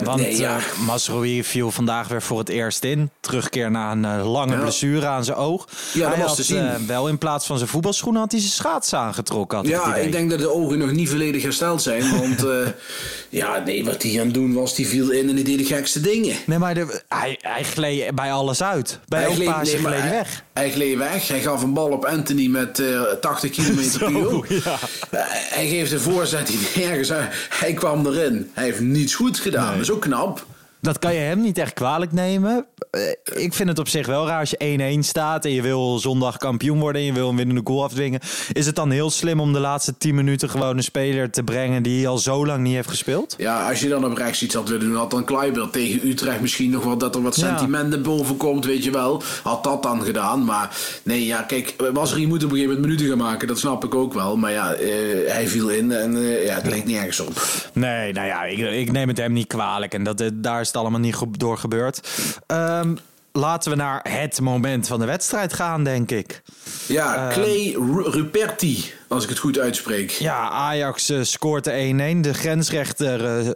Want 0.03 0.21
nee, 0.21 0.37
ja. 0.37 0.59
Mazraoui 0.85 1.43
viel 1.59 1.71
vandaag 1.71 2.07
weer 2.07 2.21
voor 2.21 2.39
het 2.39 2.49
eerst 2.49 2.83
in. 2.83 3.09
Terugkeer 3.19 3.71
na 3.71 3.91
een 3.91 4.03
uh, 4.03 4.31
lange 4.31 4.53
ja. 4.53 4.59
blessure 4.61 5.05
aan 5.05 5.23
zijn 5.23 5.37
oog. 5.37 5.67
Ja, 5.93 6.07
hij 6.07 6.17
was 6.17 6.27
had 6.27 6.35
te 6.35 6.43
zien. 6.43 6.63
Uh, 6.63 6.75
wel 6.87 7.07
in 7.07 7.17
plaats 7.17 7.45
van 7.45 7.57
zijn 7.57 7.69
voetbalschoenen 7.69 8.21
had 8.21 8.31
hij 8.31 8.39
zijn 8.39 8.53
schaats 8.53 8.93
aangetrokken. 8.93 9.57
Had 9.57 9.67
ja, 9.67 9.95
ik, 9.95 10.05
ik, 10.05 10.11
denk 10.11 10.29
dat 10.29 10.39
de 10.39 10.53
ogen 10.53 10.77
nog 10.77 10.91
niet 10.91 11.09
volledig 11.09 11.41
hersteld 11.41 11.81
zijn. 11.81 12.17
Want 12.17 12.43
uh, 12.43 12.67
ja, 13.41 13.59
nee, 13.65 13.85
wat 13.85 14.03
hij 14.03 14.19
aan 14.19 14.25
het 14.25 14.33
doen 14.33 14.53
was, 14.53 14.75
die 14.75 14.87
viel 14.87 15.09
in 15.09 15.29
en 15.29 15.35
die 15.35 15.43
deed 15.43 15.57
de 15.57 15.65
gekste 15.65 15.99
dingen. 15.99 16.35
Nee, 16.45 16.57
maar 16.57 16.73
de, 16.73 17.01
hij, 17.07 17.37
hij 17.41 17.63
gleed 17.63 18.15
bij 18.15 18.31
alles 18.31 18.63
uit. 18.63 18.99
Bij 19.07 19.23
elk 19.23 19.33
gleed, 19.33 19.47
paasje 19.47 19.81
weg. 19.81 20.43
Hij 20.53 20.71
gleed 20.71 20.97
weg. 20.97 21.27
Hij 21.27 21.41
gaf 21.41 21.63
een 21.63 21.73
bal 21.73 21.89
op 21.89 22.05
Anthony 22.05 22.47
met 22.47 22.79
eh 22.79 23.01
80 23.01 23.51
km 23.51 23.97
per 23.99 24.11
uur. 24.11 24.61
ja. 24.63 24.77
Eh, 25.09 25.21
hij 25.29 25.67
geeft 25.67 25.91
een 25.91 25.99
voorzet 25.99 26.47
die 26.47 26.59
nergens 26.75 27.11
uit. 27.11 27.33
Hij 27.49 27.73
kwam 27.73 28.05
erin. 28.05 28.49
Hij 28.53 28.63
heeft 28.63 28.79
niets 28.79 29.15
goed 29.15 29.39
gedaan. 29.39 29.67
Nee. 29.67 29.73
Dat 29.73 29.81
is 29.81 29.91
ook 29.91 30.01
knap. 30.01 30.45
Dat 30.81 30.99
kan 30.99 31.13
je 31.13 31.19
hem 31.19 31.41
niet 31.41 31.57
echt 31.57 31.73
kwalijk 31.73 32.11
nemen. 32.11 32.65
Eh, 32.91 33.01
Ik 33.43 33.53
vind 33.53 33.69
het 33.69 33.79
op 33.79 33.87
zich 33.87 34.07
wel 34.07 34.27
raar 34.27 34.39
als 34.39 34.49
je 34.49 34.57
1-1 34.97 35.03
staat 35.03 35.45
en 35.45 35.51
je 35.51 35.61
wil 35.61 35.99
zondag 35.99 36.37
kampioen 36.37 36.79
worden 36.79 37.01
en 37.01 37.07
je 37.07 37.13
wil 37.13 37.29
een 37.29 37.35
winnende 37.35 37.61
goal 37.63 37.83
afdwingen. 37.83 38.19
Is 38.53 38.65
het 38.65 38.75
dan 38.75 38.91
heel 38.91 39.09
slim 39.09 39.39
om 39.39 39.53
de 39.53 39.59
laatste 39.59 39.97
10 39.97 40.15
minuten 40.15 40.49
gewoon 40.49 40.77
een 40.77 40.83
speler 40.83 41.29
te 41.31 41.43
brengen 41.43 41.83
die 41.83 42.07
al 42.07 42.17
zo 42.17 42.45
lang 42.45 42.63
niet 42.63 42.73
heeft 42.73 42.89
gespeeld? 42.89 43.35
Ja, 43.37 43.69
als 43.69 43.79
je 43.79 43.89
dan 43.89 44.05
op 44.05 44.17
rechts 44.17 44.43
iets 44.43 44.55
had 44.55 44.69
willen 44.69 44.87
doen, 44.87 44.95
had 44.95 45.11
dan 45.11 45.25
Kluivert 45.25 45.71
tegen 45.73 46.07
Utrecht 46.07 46.41
misschien 46.41 46.69
nog 46.69 46.83
wel 46.83 46.97
dat 46.97 47.15
er 47.15 47.21
wat 47.21 47.35
Ja. 47.35 47.47
sentiment 47.47 47.89
naar 47.89 48.01
boven 48.01 48.37
komt, 48.37 48.65
weet 48.65 48.83
je 48.83 48.91
wel. 48.91 49.23
Had 49.43 49.63
dat 49.63 49.83
dan 49.83 50.01
gedaan. 50.01 50.43
Maar 50.45 50.77
nee, 51.03 51.25
ja, 51.25 51.41
kijk, 51.41 51.75
was 51.93 52.11
er 52.11 52.17
iemand 52.19 52.43
op 52.43 52.49
een 52.51 52.55
gegeven 52.55 52.75
moment 52.75 52.91
minuten 52.99 53.17
gaan 53.17 53.25
maken, 53.31 53.47
dat 53.47 53.59
snap 53.59 53.83
ik 53.85 53.95
ook 53.95 54.13
wel. 54.13 54.37
Maar 54.37 54.51
ja, 54.51 54.73
eh, 54.73 54.89
hij 55.31 55.47
viel 55.47 55.69
in 55.69 55.91
en 55.91 56.15
eh, 56.15 56.45
ja, 56.45 56.55
het 56.55 56.65
leek 56.67 56.85
niet 56.85 56.97
ergens 56.97 57.19
op. 57.19 57.41
Nee, 57.73 58.13
nou 58.13 58.27
ja, 58.27 58.43
ik, 58.43 58.57
ik 58.57 58.91
neem 58.91 59.07
het 59.07 59.17
hem 59.17 59.33
niet 59.33 59.47
kwalijk. 59.47 59.93
En 59.93 60.03
dat, 60.03 60.23
daar 60.33 60.65
het 60.69 60.77
allemaal 60.81 60.99
niet 60.99 61.15
ge- 61.15 61.31
door 61.31 61.57
gebeurd. 61.57 62.09
Ehm, 62.47 62.95
laten 63.31 63.71
we 63.71 63.77
naar 63.77 64.05
het 64.09 64.41
moment 64.41 64.87
van 64.87 64.99
de 64.99 65.05
wedstrijd 65.05 65.53
gaan, 65.53 65.83
denk 65.83 66.11
ik. 66.11 66.41
Ja, 66.87 67.29
Clay 67.33 67.71
Ru- 67.73 68.09
Ruperti, 68.09 68.93
als 69.07 69.23
ik 69.23 69.29
het 69.29 69.37
goed 69.39 69.59
uitspreek. 69.59 70.11
Ja, 70.11 70.49
Ajax 70.49 71.09
eh, 71.09 71.21
scoort 71.21 71.63
de 71.63 71.71
1-1. 71.71 72.21
De 72.21 72.33
grensrechter 72.33 73.39
eh, 73.39 73.49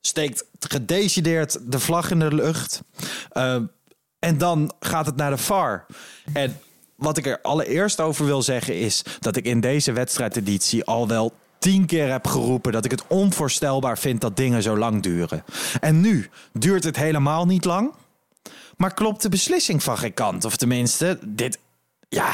steekt 0.00 0.44
gedecideerd 0.68 1.58
de 1.72 1.78
vlag 1.78 2.10
in 2.10 2.18
de 2.18 2.34
lucht. 2.34 2.80
Eh, 3.30 3.56
en 4.18 4.38
dan 4.38 4.72
gaat 4.80 5.06
het 5.06 5.16
naar 5.16 5.30
de 5.30 5.36
VAR. 5.36 5.86
En 6.32 6.60
wat 6.96 7.16
ik 7.16 7.26
er 7.26 7.38
allereerst 7.42 8.00
over 8.00 8.24
wil 8.26 8.42
zeggen 8.42 8.74
is 8.78 9.02
dat 9.20 9.36
ik 9.36 9.44
in 9.44 9.60
deze 9.60 9.92
wedstrijdeditie 9.92 10.84
al 10.84 11.08
wel 11.08 11.32
tien 11.64 11.86
keer 11.86 12.10
heb 12.10 12.26
geroepen 12.26 12.72
dat 12.72 12.84
ik 12.84 12.90
het 12.90 13.06
onvoorstelbaar 13.06 13.98
vind 13.98 14.20
dat 14.20 14.36
dingen 14.36 14.62
zo 14.62 14.76
lang 14.76 15.02
duren. 15.02 15.44
En 15.80 16.00
nu 16.00 16.28
duurt 16.52 16.84
het 16.84 16.96
helemaal 16.96 17.46
niet 17.46 17.64
lang. 17.64 17.92
Maar 18.76 18.94
klopt 18.94 19.22
de 19.22 19.28
beslissing 19.28 19.82
van 19.82 19.98
geen 19.98 20.14
kant? 20.14 20.44
Of 20.44 20.56
tenminste, 20.56 21.18
dit. 21.22 21.58
Ja, 22.08 22.32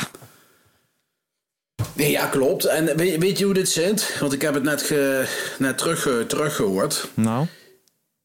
Nee, 1.93 2.11
ja, 2.11 2.27
klopt. 2.27 2.65
En 2.65 2.97
weet, 2.97 3.19
weet 3.19 3.39
je 3.39 3.45
hoe 3.45 3.55
dit 3.55 3.69
zit? 3.69 4.17
Want 4.21 4.33
ik 4.33 4.43
heb 4.43 4.55
het 4.55 4.63
net, 4.63 4.83
ge, 4.83 5.25
net 5.59 5.79
terug, 5.79 6.27
teruggehoord. 6.27 7.09
nou. 7.15 7.47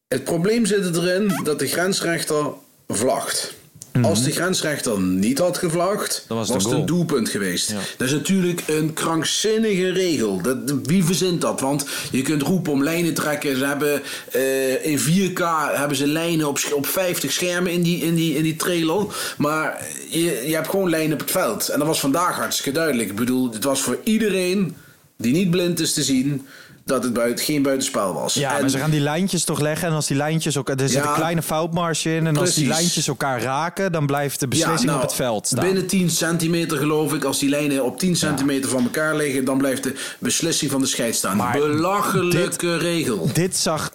Het 0.08 0.24
probleem 0.24 0.66
zit 0.66 0.96
erin 0.96 1.40
dat 1.44 1.58
de 1.58 1.66
grensrechter 1.66 2.46
vlagt. 2.88 3.54
Als 4.02 4.22
de 4.22 4.30
grensrechter 4.30 5.00
niet 5.00 5.38
had 5.38 5.58
gevlaagd, 5.58 6.24
Dan 6.28 6.36
was 6.36 6.48
was, 6.48 6.64
het 6.64 6.72
een 6.72 6.86
doelpunt 6.86 7.28
geweest. 7.28 7.74
Dat 7.96 8.06
is 8.06 8.12
natuurlijk 8.12 8.62
een 8.66 8.92
krankzinnige 8.92 9.92
regel. 9.92 10.40
Dat, 10.42 10.56
wie 10.82 11.04
verzint 11.04 11.40
dat? 11.40 11.60
Want 11.60 11.86
je 12.10 12.22
kunt 12.22 12.42
roepen 12.42 12.72
om 12.72 12.82
lijnen 12.82 13.14
trekken. 13.14 13.56
Ze 13.56 13.64
hebben 13.64 14.02
eh, 14.32 14.86
in 14.86 14.98
4K 14.98 15.42
hebben 15.74 15.96
ze 15.96 16.06
lijnen 16.06 16.48
op, 16.48 16.58
op 16.74 16.86
50 16.86 17.32
schermen 17.32 17.72
in 17.72 17.82
die, 17.82 17.98
in 17.98 18.14
die, 18.14 18.34
in 18.34 18.42
die 18.42 18.56
trailer. 18.56 19.34
Maar 19.38 19.86
je, 20.10 20.42
je 20.46 20.54
hebt 20.54 20.68
gewoon 20.68 20.90
lijnen 20.90 21.12
op 21.12 21.20
het 21.20 21.30
veld. 21.30 21.68
En 21.68 21.78
dat 21.78 21.88
was 21.88 22.00
vandaag 22.00 22.36
hartstikke 22.36 22.78
duidelijk. 22.78 23.10
Ik 23.10 23.16
bedoel, 23.16 23.52
het 23.52 23.64
was 23.64 23.80
voor 23.80 23.98
iedereen 24.04 24.76
die 25.16 25.32
niet 25.32 25.50
blind 25.50 25.80
is 25.80 25.92
te 25.92 26.02
zien 26.02 26.46
dat 26.86 27.02
het 27.04 27.12
buiten, 27.12 27.44
geen 27.44 27.62
buitenspel 27.62 28.12
was. 28.14 28.34
Ja, 28.34 28.54
En- 28.54 28.60
maar 28.60 28.70
ze 28.70 28.78
gaan 28.78 28.90
die 28.90 29.00
lijntjes 29.00 29.44
toch 29.44 29.60
leggen. 29.60 29.88
En 29.88 29.94
als 29.94 30.06
die 30.06 30.16
lijntjes 30.16 30.56
elkaar. 30.56 30.76
Er 30.76 30.88
zit 30.88 31.02
Ja. 31.02 31.08
een 31.08 31.14
kleine 31.14 31.42
foutmarge 31.42 32.14
in. 32.14 32.26
En 32.26 32.36
als 32.36 32.54
die 32.54 32.66
lijntjes 32.66 33.08
elkaar 33.08 33.42
raken, 33.42 33.92
dan 33.92 34.06
blijft 34.06 34.40
de 34.40 34.48
beslissing 34.48 34.80
Ja, 34.80 34.86
nou, 34.86 34.96
op 35.02 35.06
het 35.06 35.14
veld 35.14 35.46
staan. 35.46 35.64
Binnen 35.64 35.86
10 35.86 36.10
centimeter 36.10 36.78
geloof 36.78 37.12
ik. 37.14 37.24
Als 37.24 37.38
die 37.38 37.48
lijnen 37.48 37.84
op 37.84 37.98
10 37.98 38.16
centimeter 38.16 38.70
van 38.70 38.82
elkaar 38.82 39.16
liggen, 39.16 39.44
dan 39.44 39.58
blijft 39.58 39.82
de 39.82 39.94
beslissing 40.18 40.70
van 40.70 40.80
de 40.80 40.86
scheid 40.86 41.14
staan. 41.14 41.36
Maar 41.36 41.58
Belachelijke 41.58 42.76
regel. 42.76 43.30
Dit 43.32 43.56
zag 43.56 43.90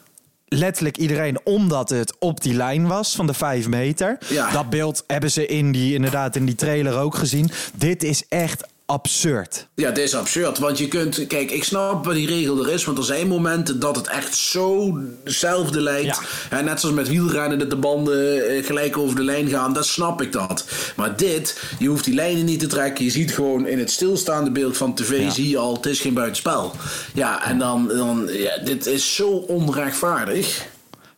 letterlijk 0.48 0.98
iedereen 0.98 1.40
omdat 1.44 1.90
het 1.90 2.14
op 2.20 2.42
die 2.42 2.54
lijn 2.54 2.88
was 2.88 3.16
van 3.16 3.28
de 3.28 3.34
5 3.34 3.68
meter. 3.68 4.18
Ja. 4.30 4.52
Dat 4.52 4.70
beeld 4.70 5.04
hebben 5.08 5.32
ze 5.32 5.46
in 5.46 5.72
die, 5.72 5.94
inderdaad 5.94 6.36
in 6.36 6.46
die 6.46 6.56
trailer 6.56 6.98
ook 6.98 7.16
gezien. 7.16 7.52
Dit 7.76 8.04
is 8.04 8.24
echt 8.30 8.64
absurd. 8.92 9.68
Ja, 9.76 9.92
dit 9.92 10.04
is 10.04 10.16
absurd. 10.16 10.58
Want 10.58 10.78
je 10.78 10.88
kunt. 10.88 11.28
Kijk, 11.28 11.52
ik 11.52 11.64
snap 11.64 12.06
wat 12.06 12.14
die 12.14 12.28
regel 12.28 12.66
er 12.66 12.74
is. 12.74 12.86
Want 12.86 12.98
er 12.98 13.04
zijn 13.04 13.28
momenten 13.28 13.80
dat 13.80 13.96
het 13.96 14.08
echt 14.08 14.36
zo 14.36 14.98
hetzelfde 15.24 15.82
lijkt. 15.82 16.22
En 16.50 16.66
net 16.66 16.80
zoals 16.80 16.96
met 16.96 17.08
wielrennen 17.08 17.60
dat 17.60 17.70
de 17.70 17.76
banden 17.76 18.48
eh, 18.48 18.66
gelijk 18.66 18.98
over 18.98 19.16
de 19.16 19.24
lijn 19.24 19.50
gaan. 19.50 19.74
Dat 19.74 19.86
snap 19.86 20.22
ik 20.22 20.32
dat. 20.32 20.66
Maar 20.96 21.16
dit, 21.18 21.62
je 21.80 21.88
hoeft 21.88 22.04
die 22.04 22.14
lijnen 22.14 22.46
niet 22.46 22.60
te 22.60 22.68
trekken. 22.68 23.06
Je 23.06 23.12
ziet 23.12 23.34
gewoon 23.34 23.68
in 23.68 23.80
het 23.80 23.92
stilstaande 23.92 24.52
beeld 24.52 24.78
van 24.78 24.96
tv. 24.96 25.32
Zie 25.32 25.50
je 25.50 25.58
al, 25.58 25.74
het 25.74 25.86
is 25.86 26.00
geen 26.00 26.14
buitenspel. 26.14 26.72
Ja, 27.14 27.44
en 27.46 27.60
dan. 27.60 27.88
dan 27.88 28.28
ja, 28.32 28.58
dit 28.58 28.86
is 28.86 29.16
zo 29.16 29.30
onrechtvaardig. 29.30 30.68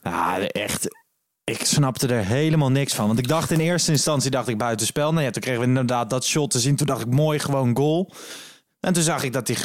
Ja, 0.04 0.40
echt. 0.40 0.88
Ik 1.46 1.66
snapte 1.66 2.08
er 2.08 2.26
helemaal 2.26 2.72
niks 2.72 2.94
van. 2.94 3.08
Want 3.08 3.20
ik 3.20 3.28
dacht 3.28 3.52
in 3.52 3.60
eerste 3.60 3.92
instantie 3.92 4.32
dacht 4.32 4.48
ik 4.48 4.58
buitenspel. 4.58 5.12
Nou 5.12 5.26
ja, 5.26 5.32
toen 5.32 5.42
kregen 5.42 5.62
we 5.62 5.68
inderdaad 5.68 6.10
dat 6.10 6.26
shot 6.26 6.52
te 6.52 6.60
zien. 6.60 6.76
Toen 6.76 6.88
dacht 6.88 7.02
ik 7.02 7.12
mooi, 7.12 7.40
gewoon 7.40 7.78
goal. 7.78 8.12
En 8.84 8.94
toen 8.94 9.04
zag 9.04 9.24
ik 9.24 9.34
dat 9.34 9.48
die 9.48 9.58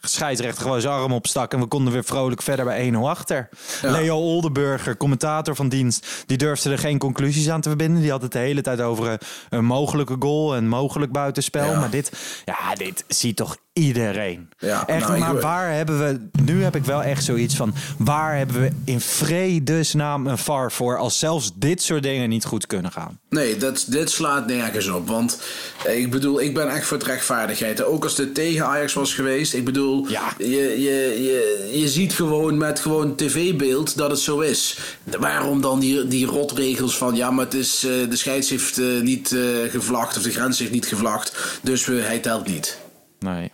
scheidsrechter 0.00 0.62
gewoon 0.62 0.80
zijn 0.80 0.94
arm 0.94 1.12
opstak. 1.12 1.52
En 1.52 1.60
we 1.60 1.66
konden 1.66 1.92
weer 1.92 2.04
vrolijk 2.04 2.42
verder 2.42 2.64
bij 2.64 2.92
1-0 2.92 2.96
achter. 2.96 3.48
Ja. 3.82 3.90
Leo 3.90 4.16
Oldenburger, 4.16 4.96
commentator 4.96 5.54
van 5.54 5.68
dienst. 5.68 6.06
Die 6.26 6.36
durfde 6.36 6.70
er 6.70 6.78
geen 6.78 6.98
conclusies 6.98 7.48
aan 7.48 7.60
te 7.60 7.68
verbinden. 7.68 8.02
Die 8.02 8.10
had 8.10 8.22
het 8.22 8.32
de 8.32 8.38
hele 8.38 8.62
tijd 8.62 8.80
over 8.80 9.08
een, 9.08 9.18
een 9.48 9.64
mogelijke 9.64 10.16
goal. 10.18 10.54
En 10.54 10.68
mogelijk 10.68 11.12
buitenspel. 11.12 11.70
Ja. 11.70 11.78
Maar 11.78 11.90
dit, 11.90 12.12
ja, 12.44 12.74
dit 12.74 13.04
ziet 13.08 13.36
toch 13.36 13.56
iedereen. 13.72 14.48
Ja, 14.58 14.86
echt, 14.86 15.08
nou, 15.08 15.18
maar 15.18 15.40
waar 15.40 15.72
hebben 15.72 15.98
we... 15.98 16.40
Nu 16.42 16.62
heb 16.62 16.76
ik 16.76 16.84
wel 16.84 17.02
echt 17.02 17.24
zoiets 17.24 17.54
van... 17.54 17.74
Waar 17.98 18.36
hebben 18.36 18.60
we 18.60 18.70
in 18.84 19.00
vredesnaam 19.00 20.26
een 20.26 20.38
VAR 20.38 20.72
voor... 20.72 20.98
als 20.98 21.18
zelfs 21.18 21.52
dit 21.54 21.82
soort 21.82 22.02
dingen 22.02 22.28
niet 22.28 22.44
goed 22.44 22.66
kunnen 22.66 22.92
gaan? 22.92 23.20
Nee, 23.28 23.56
dat, 23.56 23.86
dit 23.88 24.10
slaat 24.10 24.46
nergens 24.46 24.88
op. 24.88 25.08
Want 25.08 25.40
eh, 25.84 25.98
ik 25.98 26.10
bedoel, 26.10 26.40
ik 26.40 26.54
ben 26.54 26.68
echt 26.68 26.86
voor 26.86 26.96
het 26.96 27.06
rechtvaardigheid. 27.06 27.84
Ook 27.84 28.04
als 28.04 28.14
dit 28.14 28.34
tegen 28.34 28.65
Ajax 28.66 28.92
was 28.92 29.14
geweest. 29.14 29.54
Ik 29.54 29.64
bedoel, 29.64 30.08
Ja. 30.08 30.32
je, 30.38 30.46
je, 30.46 31.22
je, 31.22 31.70
je 31.80 31.88
ziet 31.88 32.12
gewoon 32.12 32.58
met 32.58 32.80
gewoon 32.80 33.14
tv-beeld 33.16 33.96
dat 33.96 34.10
het 34.10 34.20
zo 34.20 34.40
is. 34.40 34.78
Waarom 35.18 35.60
dan 35.60 35.80
die, 35.80 36.06
die 36.06 36.26
rotregels 36.26 36.96
van... 36.96 37.14
ja, 37.16 37.30
maar 37.30 37.44
het 37.44 37.54
is, 37.54 37.84
eh, 37.84 37.90
de 38.10 38.16
scheids 38.16 38.50
heeft 38.50 38.78
eh, 38.78 39.00
niet 39.00 39.32
eh, 39.32 39.70
gevlacht... 39.70 40.16
of 40.16 40.22
de 40.22 40.30
grens 40.30 40.58
heeft 40.58 40.70
niet 40.72 40.86
gevlacht, 40.86 41.58
dus 41.62 41.86
we, 41.86 41.94
hij 41.94 42.18
telt 42.18 42.46
niet. 42.46 42.78
Nee. 43.18 43.52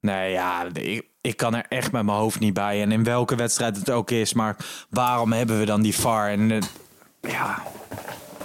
Nee, 0.00 0.30
ja, 0.32 0.66
ik, 0.72 1.02
ik 1.20 1.36
kan 1.36 1.54
er 1.54 1.64
echt 1.68 1.92
met 1.92 2.04
mijn 2.04 2.16
hoofd 2.18 2.40
niet 2.40 2.54
bij. 2.54 2.82
En 2.82 2.92
in 2.92 3.04
welke 3.04 3.34
wedstrijd 3.36 3.76
het 3.76 3.90
ook 3.90 4.10
is. 4.10 4.32
Maar 4.34 4.56
waarom 4.90 5.32
hebben 5.32 5.58
we 5.58 5.64
dan 5.64 5.82
die 5.82 5.94
VAR? 5.94 6.28
En 6.28 6.62
ja, 7.20 7.62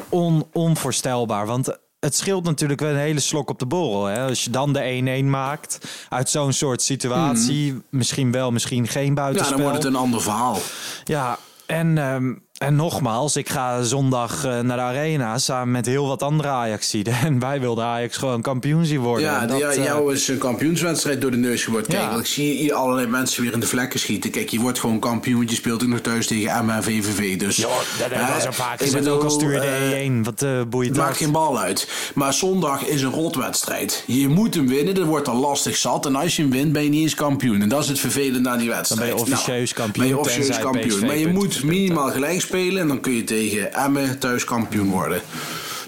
on, 0.09 0.47
onvoorstelbaar. 0.51 1.45
Want 1.45 1.77
het 2.05 2.15
scheelt 2.15 2.43
natuurlijk 2.43 2.79
wel 2.79 2.89
een 2.89 2.95
hele 2.97 3.19
slok 3.19 3.49
op 3.49 3.59
de 3.59 3.65
borrel. 3.65 4.05
Hè? 4.05 4.25
Als 4.27 4.43
je 4.43 4.49
dan 4.49 4.73
de 4.73 5.21
1-1 5.23 5.25
maakt 5.25 5.79
uit 6.09 6.29
zo'n 6.29 6.53
soort 6.53 6.81
situatie. 6.81 7.81
Misschien 7.89 8.31
wel, 8.31 8.51
misschien 8.51 8.87
geen 8.87 9.05
Ja, 9.05 9.13
buitenspel. 9.13 9.57
dan 9.57 9.65
wordt 9.67 9.83
het 9.83 9.93
een 9.93 9.99
ander 9.99 10.21
verhaal. 10.21 10.57
Ja, 11.03 11.37
en, 11.65 11.97
ehm, 11.97 12.33
en 12.57 12.75
nogmaals, 12.75 13.35
ik 13.35 13.49
ga 13.49 13.83
zondag 13.83 14.45
eh, 14.45 14.59
naar 14.59 14.77
de 14.77 14.83
arena 14.83 15.37
samen 15.37 15.71
met 15.71 15.85
heel 15.85 16.07
wat 16.07 16.23
andere 16.23 16.47
Ajaxiden. 16.47 17.13
En 17.25 17.39
wij 17.39 17.59
wilden 17.59 17.83
Ajax 17.85 18.17
gewoon 18.17 18.41
kampioen 18.41 18.85
zien 18.85 18.99
worden. 18.99 19.23
Ja, 19.23 19.45
dat, 19.45 19.61
eh, 19.61 19.83
jou 19.83 20.13
is 20.13 20.27
een 20.27 20.37
kampioenswedstrijd 20.37 21.21
door 21.21 21.31
de 21.31 21.37
neus 21.37 21.63
geworden. 21.63 21.89
Kijk, 21.91 22.11
Ja. 22.11 22.17
ik 22.17 22.25
zie 22.25 22.53
hier 22.57 22.73
allerlei 22.73 23.07
mensen 23.07 23.43
weer 23.43 23.53
in 23.53 23.59
de 23.59 23.67
vlekken 23.67 23.99
schieten. 23.99 24.31
Kijk, 24.31 24.49
je 24.49 24.59
wordt 24.59 24.79
gewoon 24.79 24.99
kampioen, 24.99 25.47
je 25.47 25.55
speelt 25.55 25.83
ook 25.83 25.89
nog 25.89 25.99
thuis 25.99 26.27
tegen 26.27 26.51
Emma 26.51 26.75
en 26.75 26.83
VVV. 26.83 27.37
Dus, 27.37 27.55
Ja, 27.55 27.67
dat 27.67 27.77
hebben 27.97 28.17
we 28.17 28.33
eh, 28.33 28.39
zo 28.39 28.51
vaak 28.51 28.73
ik 28.73 28.79
gezegd. 28.79 29.07
Ook 29.07 29.13
al 29.13 29.17
bedoel, 29.21 29.39
stuur 29.39 29.53
je 29.53 29.59
eh, 29.59 29.89
de 29.89 29.95
1 29.95 30.23
wat 30.23 30.41
uh, 30.43 30.61
boeit 30.69 30.87
Het 30.87 30.97
maakt 30.97 31.17
geen 31.17 31.31
bal 31.31 31.59
uit. 31.59 31.89
Maar 32.13 32.33
zondag 32.33 32.85
is 32.85 33.01
een 33.01 33.11
rotwedstrijd. 33.11 34.03
Je 34.07 34.27
moet 34.27 34.53
hem 34.53 34.67
winnen, 34.67 34.95
dat 34.95 35.05
wordt 35.05 35.27
al 35.27 35.39
lastig 35.39 35.75
zat. 35.75 36.05
En 36.05 36.15
als 36.15 36.35
je 36.35 36.41
hem 36.41 36.51
wint, 36.51 36.71
ben 36.73 36.83
je 36.83 36.89
niet 36.89 37.01
eens 37.01 37.15
kampioen. 37.15 37.61
En 37.61 37.69
dat 37.69 37.83
is 37.83 37.87
het 37.89 37.99
vervelende 37.99 38.49
aan 38.49 38.57
die 38.57 38.69
wedstrijd. 38.69 39.01
Dan 39.01 39.17
ben 39.17 39.27
je 39.27 39.33
officieus 39.33 39.73
Nou, 39.73 39.81
kampioen, 39.83 40.07
Ben 40.07 40.15
je 40.15 40.21
officieus 40.21 40.59
kampioen. 40.59 40.87
PSV 40.87 41.01
Maar 41.05 41.17
je 41.17 41.27
moet 41.27 41.63
minimaal 41.63 42.11
gelijk 42.11 42.43
spelen. 42.45 42.81
En 42.81 42.87
dan 42.87 42.99
kun 42.99 43.13
je 43.13 43.23
tegen 43.23 43.73
Emmen 43.73 44.19
thuis 44.19 44.43
kampioen 44.43 44.89
worden. 44.89 45.21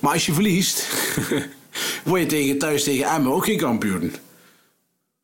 Maar 0.02 0.14
als 0.14 0.26
je 0.26 0.34
verliest, 0.34 0.88
word 2.04 2.22
je 2.22 2.28
tegen, 2.28 2.58
thuis 2.58 2.84
tegen 2.84 3.06
Emmen 3.16 3.32
ook 3.34 3.46
geen 3.46 3.58
kampioen. 3.58 4.14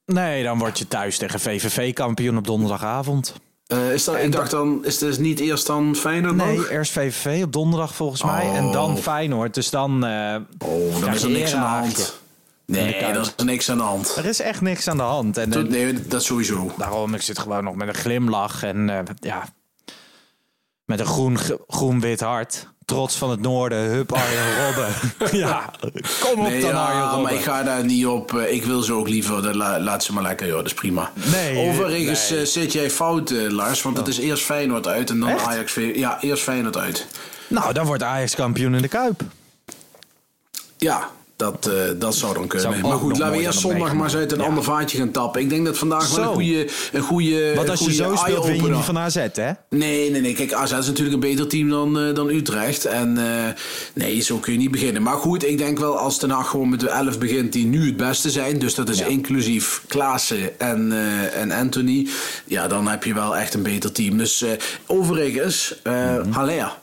Nee, 0.06 0.44
dan 0.44 0.58
word 0.58 0.78
je 0.80 0.88
thuis 0.88 1.18
tegen 1.18 1.40
VVV 1.40 1.94
kampioen 1.94 2.38
op 2.38 2.46
donderdagavond. 2.48 3.34
Eh, 3.68 3.94
is 3.94 4.04
dat, 4.04 4.16
ik 4.16 4.32
dacht 4.32 4.52
dan, 4.52 4.86
is 4.86 5.02
het 5.02 5.20
niet 5.20 5.40
eerst 5.40 5.68
dan 5.68 5.96
Feyenoord 5.96 6.36
nog? 6.36 6.46
Nee, 6.48 6.70
eerst 6.72 6.92
VVV 6.92 7.44
op 7.44 7.54
donderdag 7.54 7.96
volgens 7.96 8.24
mij. 8.24 8.52
En 8.54 8.72
dan 8.72 8.98
Feyenoord. 8.98 9.54
Dus 9.54 9.70
dan... 9.70 10.06
eh, 10.06 10.36
Oh, 10.58 11.00
dan 11.02 11.14
is 11.14 11.24
er 11.24 11.30
niks 11.30 11.54
aan 11.54 11.62
de 11.62 11.68
hand. 11.68 12.22
Nee, 12.66 12.96
er 12.96 13.20
is 13.20 13.36
niks 13.44 13.70
aan 13.70 13.78
de 13.78 13.84
hand. 13.84 14.16
Er 14.18 14.26
is 14.26 14.40
echt 14.40 14.62
niks 14.62 14.88
aan 14.88 14.98
de 14.98 15.04
hand. 15.04 15.38
En, 15.38 15.54
eh, 15.54 15.62
Nee, 15.64 16.08
dat 16.08 16.24
sowieso. 16.24 16.72
Daarom, 16.78 17.14
ik 17.14 17.22
zit 17.22 17.40
gewoon 17.40 17.64
nog 17.64 17.76
met 17.76 17.88
een 17.88 17.94
glimlach 17.94 18.64
en 18.64 19.06
ja, 19.20 19.44
met 20.98 21.08
een 21.08 21.14
groen, 21.14 21.38
groen-wit 21.68 22.20
hart. 22.20 22.68
trots 22.86 23.16
van 23.16 23.30
het 23.30 23.42
noorden. 23.42 23.80
Hup, 23.80 24.12
Arjen 24.14 24.44
Robben. 24.66 24.88
ja, 25.46 25.70
kom 26.22 26.40
op 26.40 26.48
Nee, 26.50 26.62
dan 26.62 26.70
ja, 26.70 26.86
Arjen 26.86 27.02
Robben. 27.04 27.22
maar 27.22 27.34
ik 27.34 27.40
ga 27.42 27.64
daar 27.64 27.86
niet 27.86 28.06
op. 28.06 28.34
eh, 28.38 28.54
Ik 28.54 28.64
wil 28.64 28.82
ze 28.82 28.94
ook 28.94 29.08
liever. 29.08 29.42
dat 29.42 29.56
la- 29.56 29.80
laat 29.80 30.04
ze 30.04 30.14
maar 30.14 30.24
lekker, 30.24 30.48
joh. 30.48 30.56
Dat 30.56 30.66
is 30.66 30.74
prima. 30.74 31.12
Nee, 31.32 31.70
Overigens 31.70 32.30
nee. 32.30 32.40
eh, 32.40 32.46
zit 32.46 32.74
jij 32.74 32.90
fout, 32.90 33.32
eh, 33.32 33.50
Lars. 33.50 33.82
Want 33.82 33.98
het 33.98 34.08
is 34.08 34.18
eerst 34.18 34.44
Feyenoord 34.44 34.88
uit 34.88 35.10
en 35.10 35.20
dan 35.20 35.30
Echt? 35.30 35.46
Ajax. 35.46 35.74
Ja, 35.94 36.22
eerst 36.22 36.44
Feyenoord 36.44 36.78
uit. 36.78 37.08
Nou, 37.48 37.74
dan 37.74 37.86
wordt 37.86 38.04
Ajax 38.04 38.36
kampioen 38.36 38.76
in 38.76 38.82
de 38.82 38.88
Kuip. 38.88 39.22
Ja, 40.78 41.10
dat, 41.44 41.68
eh, 41.68 41.74
dat 42.00 42.16
zou 42.16 42.34
dan 42.34 42.48
kunnen. 42.48 42.72
Zou 42.72 42.88
maar 42.88 42.98
goed, 42.98 43.18
laten 43.18 43.38
we 43.38 43.44
eerst 43.44 43.60
zondag 43.60 43.94
maar 43.94 44.04
eens 44.04 44.16
uit 44.16 44.32
een 44.32 44.40
Ja. 44.40 44.46
ander 44.46 44.64
vaatje 44.64 44.98
gaan 44.98 45.12
tappen. 45.12 45.42
Ik 45.42 45.50
denk 45.50 45.66
dat 45.66 45.78
vandaag 45.78 46.16
wel 46.16 46.24
een 46.28 46.34
goede, 46.34 46.68
een 46.92 47.02
goede. 47.02 47.54
Want 47.56 47.70
als 47.70 47.80
je 47.80 47.86
goede 47.86 48.04
zo 48.04 48.16
speelt, 48.16 48.46
win 48.46 48.56
je 48.64 48.70
niet 48.70 48.84
van 48.84 48.98
AZ, 48.98 49.16
hè? 49.34 49.52
Nee, 49.70 50.10
nee, 50.12 50.22
nee. 50.22 50.34
Kijk, 50.34 50.54
AZ 50.54 50.72
is 50.72 50.88
natuurlijk 50.88 51.14
een 51.14 51.20
beter 51.30 51.48
team 51.48 51.70
dan, 51.70 52.00
eh, 52.00 52.16
dan 52.16 52.30
Utrecht. 52.30 52.86
En 52.86 53.18
eh, 53.18 53.52
nee, 53.94 54.22
zo 54.22 54.38
kun 54.38 54.54
je 54.54 54.60
niet 54.60 54.72
beginnen. 54.72 55.02
Maar 55.02 55.18
goed, 55.18 55.46
ik 55.48 55.58
denk 55.58 55.80
wel 55.80 55.98
als 55.98 56.20
Den 56.20 56.30
Haag 56.30 56.50
gewoon 56.50 56.70
met 56.70 56.80
de 56.80 56.90
11 56.90 57.20
begint 57.20 57.54
die 57.54 57.66
nu 57.66 57.86
het 57.86 57.98
beste 57.98 58.30
zijn. 58.30 58.60
Dus 58.60 58.76
dat 58.76 58.90
is 58.90 59.02
inclusief 59.02 59.82
Klaassen 59.88 60.60
en, 60.60 60.92
en 61.34 61.52
Anthony. 61.52 62.08
Ja, 62.46 62.68
dan 62.68 62.88
heb 62.88 63.04
je 63.04 63.14
wel 63.14 63.38
echt 63.38 63.54
een 63.54 63.64
beter 63.64 63.92
team. 63.92 64.18
Dus 64.18 64.46
overigens, 64.88 65.76
Mhm. 65.84 66.32
Haller. 66.32 66.82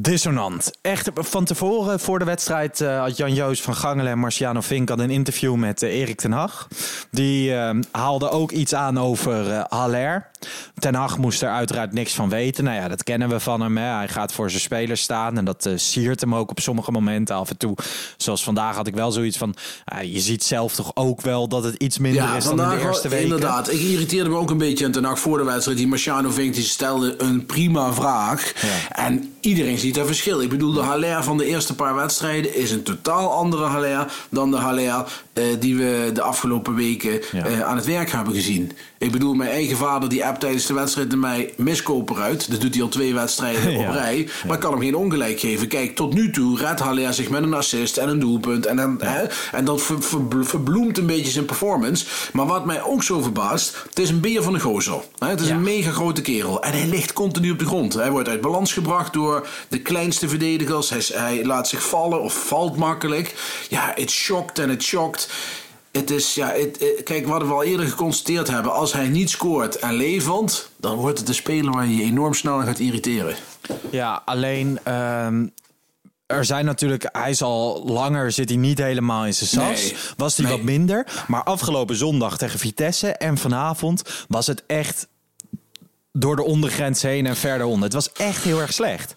Dissonant. 0.00 0.70
Echt, 0.82 1.10
van 1.14 1.44
tevoren, 1.44 2.00
voor 2.00 2.18
de 2.18 2.24
wedstrijd, 2.24 2.80
eh, 2.80 3.00
had 3.00 3.16
Jan-Joos 3.16 3.62
van 3.62 3.74
Gangelen 3.74 4.12
en 4.12 4.18
Marciano 4.18 4.60
Vink 4.60 4.88
had 4.88 4.98
een 4.98 5.10
interview 5.10 5.54
met 5.54 5.82
eh, 5.82 6.00
Erik 6.00 6.20
ten 6.20 6.32
Hag. 6.32 6.68
Die 7.10 7.54
eh, 7.54 7.78
haalde 7.90 8.30
ook 8.30 8.50
iets 8.50 8.74
aan 8.74 8.98
over 8.98 9.50
eh 9.50 9.64
Haller. 9.68 10.30
Ten 10.78 10.94
Hag 10.94 11.18
moest 11.18 11.42
er 11.42 11.48
uiteraard 11.50 11.92
niks 11.92 12.14
van 12.14 12.28
weten. 12.28 12.64
Nou 12.64 12.76
ja, 12.76 12.88
dat 12.88 13.02
kennen 13.02 13.28
we 13.28 13.40
van 13.40 13.60
hem. 13.60 13.76
Hè. 13.76 13.84
Hij 13.96 14.08
gaat 14.08 14.32
voor 14.32 14.50
zijn 14.50 14.62
spelers 14.62 15.02
staan 15.02 15.38
en 15.38 15.44
dat 15.44 15.66
eh, 15.66 15.72
siert 15.76 16.20
hem 16.20 16.34
ook 16.34 16.50
op 16.50 16.60
sommige 16.60 16.90
momenten 16.90 17.34
af 17.36 17.50
en 17.50 17.56
toe. 17.56 17.76
Zoals 18.16 18.44
vandaag 18.44 18.76
had 18.76 18.86
ik 18.86 18.94
wel 18.94 19.12
zoiets 19.12 19.36
van, 19.38 19.54
je 20.02 20.20
ziet 20.20 20.44
zelf 20.44 20.74
toch 20.74 20.90
ook 20.94 21.20
wel 21.20 21.48
dat 21.48 21.64
het 21.64 21.74
iets 21.74 21.98
minder 21.98 22.22
Ja, 22.22 22.36
is 22.36 22.44
dan 22.44 22.60
in 22.62 22.68
de 22.68 22.84
eerste 22.84 23.08
weken. 23.08 23.24
inderdaad. 23.24 23.72
Ik 23.72 23.80
irriteerde 23.80 24.30
me 24.30 24.36
ook 24.36 24.50
een 24.50 24.58
beetje 24.58 24.84
aan 24.84 24.90
ten 24.92 25.04
Hag 25.04 25.18
voor 25.18 25.38
de 25.38 25.44
wedstrijd. 25.44 25.78
Die 25.78 25.86
Marciano 25.88 26.30
Vink 26.30 26.54
die 26.54 26.64
stelde 26.64 27.22
een 27.22 27.46
prima 27.46 27.92
vraag. 27.92 28.52
En 28.88 29.32
iedereen 29.40 29.78
ziet 29.78 29.96
een 29.96 30.06
verschil. 30.06 30.40
Ik 30.40 30.48
bedoel, 30.48 30.72
de 30.72 30.80
Haller 30.80 31.22
van 31.24 31.36
de 31.36 31.44
eerste 31.46 31.74
paar 31.74 31.94
wedstrijden 31.94 32.54
is 32.56 32.70
een 32.70 32.82
totaal 32.82 33.30
andere 33.32 33.64
Haller 33.64 34.12
dan 34.30 34.50
de 34.50 34.56
Haller 34.56 35.04
eh, 35.32 35.44
die 35.60 35.76
we 35.76 36.10
de 36.14 36.22
afgelopen 36.22 36.74
weken 36.74 37.20
Ja. 37.32 37.44
eh, 37.46 37.60
aan 37.62 37.76
het 37.76 37.86
werk 37.86 38.10
hebben 38.10 38.34
gezien. 38.34 38.72
Ik 38.98 39.10
bedoel, 39.12 39.34
mijn 39.34 39.50
eigen 39.50 39.76
vader 39.76 40.08
die 40.08 40.24
tijdens 40.38 40.66
de 40.66 40.74
wedstrijd 40.74 41.08
naar 41.08 41.18
mij 41.18 41.52
miskoper 41.56 42.16
uit. 42.20 42.50
Dat 42.50 42.60
doet 42.60 42.74
hij 42.74 42.82
al 42.82 42.88
twee 42.88 43.14
wedstrijden 43.14 43.74
op 43.76 43.80
Ja. 43.82 43.90
rij. 43.90 44.28
Maar 44.46 44.54
ik 44.54 44.60
kan 44.62 44.72
hem 44.72 44.80
geen 44.80 44.94
ongelijk 44.96 45.40
geven. 45.40 45.68
Kijk, 45.68 45.96
tot 45.96 46.14
nu 46.14 46.30
toe 46.30 46.58
redt 46.58 46.80
Haller 46.80 47.14
zich 47.14 47.28
met 47.30 47.42
een 47.42 47.54
assist 47.54 47.96
en 47.96 48.08
een 48.08 48.18
doelpunt. 48.18 48.66
En, 48.66 48.76
dan, 48.76 48.96
hè, 49.02 49.24
en 49.52 49.64
dat 49.64 49.82
ver- 49.82 50.02
ver- 50.02 50.20
verbloemt 50.46 50.98
een 50.98 51.06
beetje 51.06 51.30
zijn 51.32 51.44
performance. 51.44 52.06
Maar 52.32 52.46
wat 52.46 52.64
mij 52.64 52.82
ook 52.82 53.02
zo 53.02 53.20
verbaast, 53.20 53.76
het 53.88 53.98
is 53.98 54.10
een 54.10 54.20
beer 54.20 54.42
van 54.42 54.52
de 54.52 54.60
gozer. 54.60 55.00
Hè, 55.18 55.28
Het 55.28 55.40
is 55.40 55.48
een 55.48 55.62
mega 55.62 55.90
grote 55.90 56.22
kerel. 56.22 56.62
En 56.62 56.72
hij 56.72 56.86
ligt 56.86 57.12
continu 57.12 57.50
op 57.50 57.58
de 57.58 57.66
grond. 57.66 57.94
Hij 57.94 58.10
wordt 58.10 58.28
uit 58.28 58.40
balans 58.40 58.72
gebracht 58.72 59.12
door 59.12 59.46
de 59.68 59.78
kleinste 59.80 60.28
verdedigers. 60.28 60.90
Hij, 60.90 61.02
hij 61.12 61.44
laat 61.44 61.68
zich 61.68 61.88
vallen 61.88 62.22
of 62.22 62.46
valt 62.46 62.76
makkelijk. 62.76 63.34
Ja, 63.68 63.92
het 63.94 64.10
shocked 64.10 64.58
en 64.58 64.68
het 64.68 64.82
shocked. 64.82 65.28
Het 65.92 66.10
is, 66.10 66.34
ja, 66.34 66.52
het, 66.52 66.78
eh, 66.78 67.04
kijk, 67.04 67.26
wat 67.26 67.42
we 67.42 67.52
al 67.52 67.62
eerder 67.62 67.86
geconstateerd 67.86 68.48
hebben. 68.48 68.72
Als 68.72 68.92
hij 68.92 69.08
niet 69.08 69.30
scoort 69.30 69.76
en 69.78 69.94
levert, 69.94 70.70
dan 70.76 70.96
wordt 70.96 71.18
het 71.18 71.28
een 71.28 71.34
speler 71.34 71.72
waar 71.72 71.86
je 71.86 71.96
je 71.96 72.02
enorm 72.02 72.34
snel 72.34 72.54
aan 72.60 72.66
gaat 72.66 72.78
irriteren. 72.78 73.34
Ja, 73.90 74.22
alleen 74.24 74.78
ehm, 74.82 75.46
er 76.26 76.44
zijn 76.44 76.64
natuurlijk, 76.64 77.08
hij 77.12 77.30
is 77.30 77.42
al 77.42 77.82
langer, 77.86 78.32
zit 78.32 78.48
hij 78.48 78.58
niet 78.58 78.78
helemaal 78.78 79.26
in 79.26 79.34
zijn 79.34 79.48
sas. 79.50 79.82
Nee. 79.82 79.96
Was 80.16 80.36
hij 80.36 80.46
Nee. 80.46 80.56
wat 80.56 80.64
minder. 80.64 81.24
Maar 81.28 81.42
afgelopen 81.42 81.96
zondag 81.96 82.38
tegen 82.38 82.58
Vitesse 82.58 83.12
en 83.12 83.38
vanavond 83.38 84.02
was 84.28 84.46
het 84.46 84.64
echt 84.66 85.08
door 86.12 86.36
de 86.36 86.44
ondergrens 86.44 87.02
heen 87.02 87.26
en 87.26 87.36
verder 87.36 87.66
onder. 87.66 87.84
Het 87.84 87.92
was 87.92 88.12
echt 88.12 88.44
heel 88.44 88.60
erg 88.60 88.72
slecht. 88.72 89.16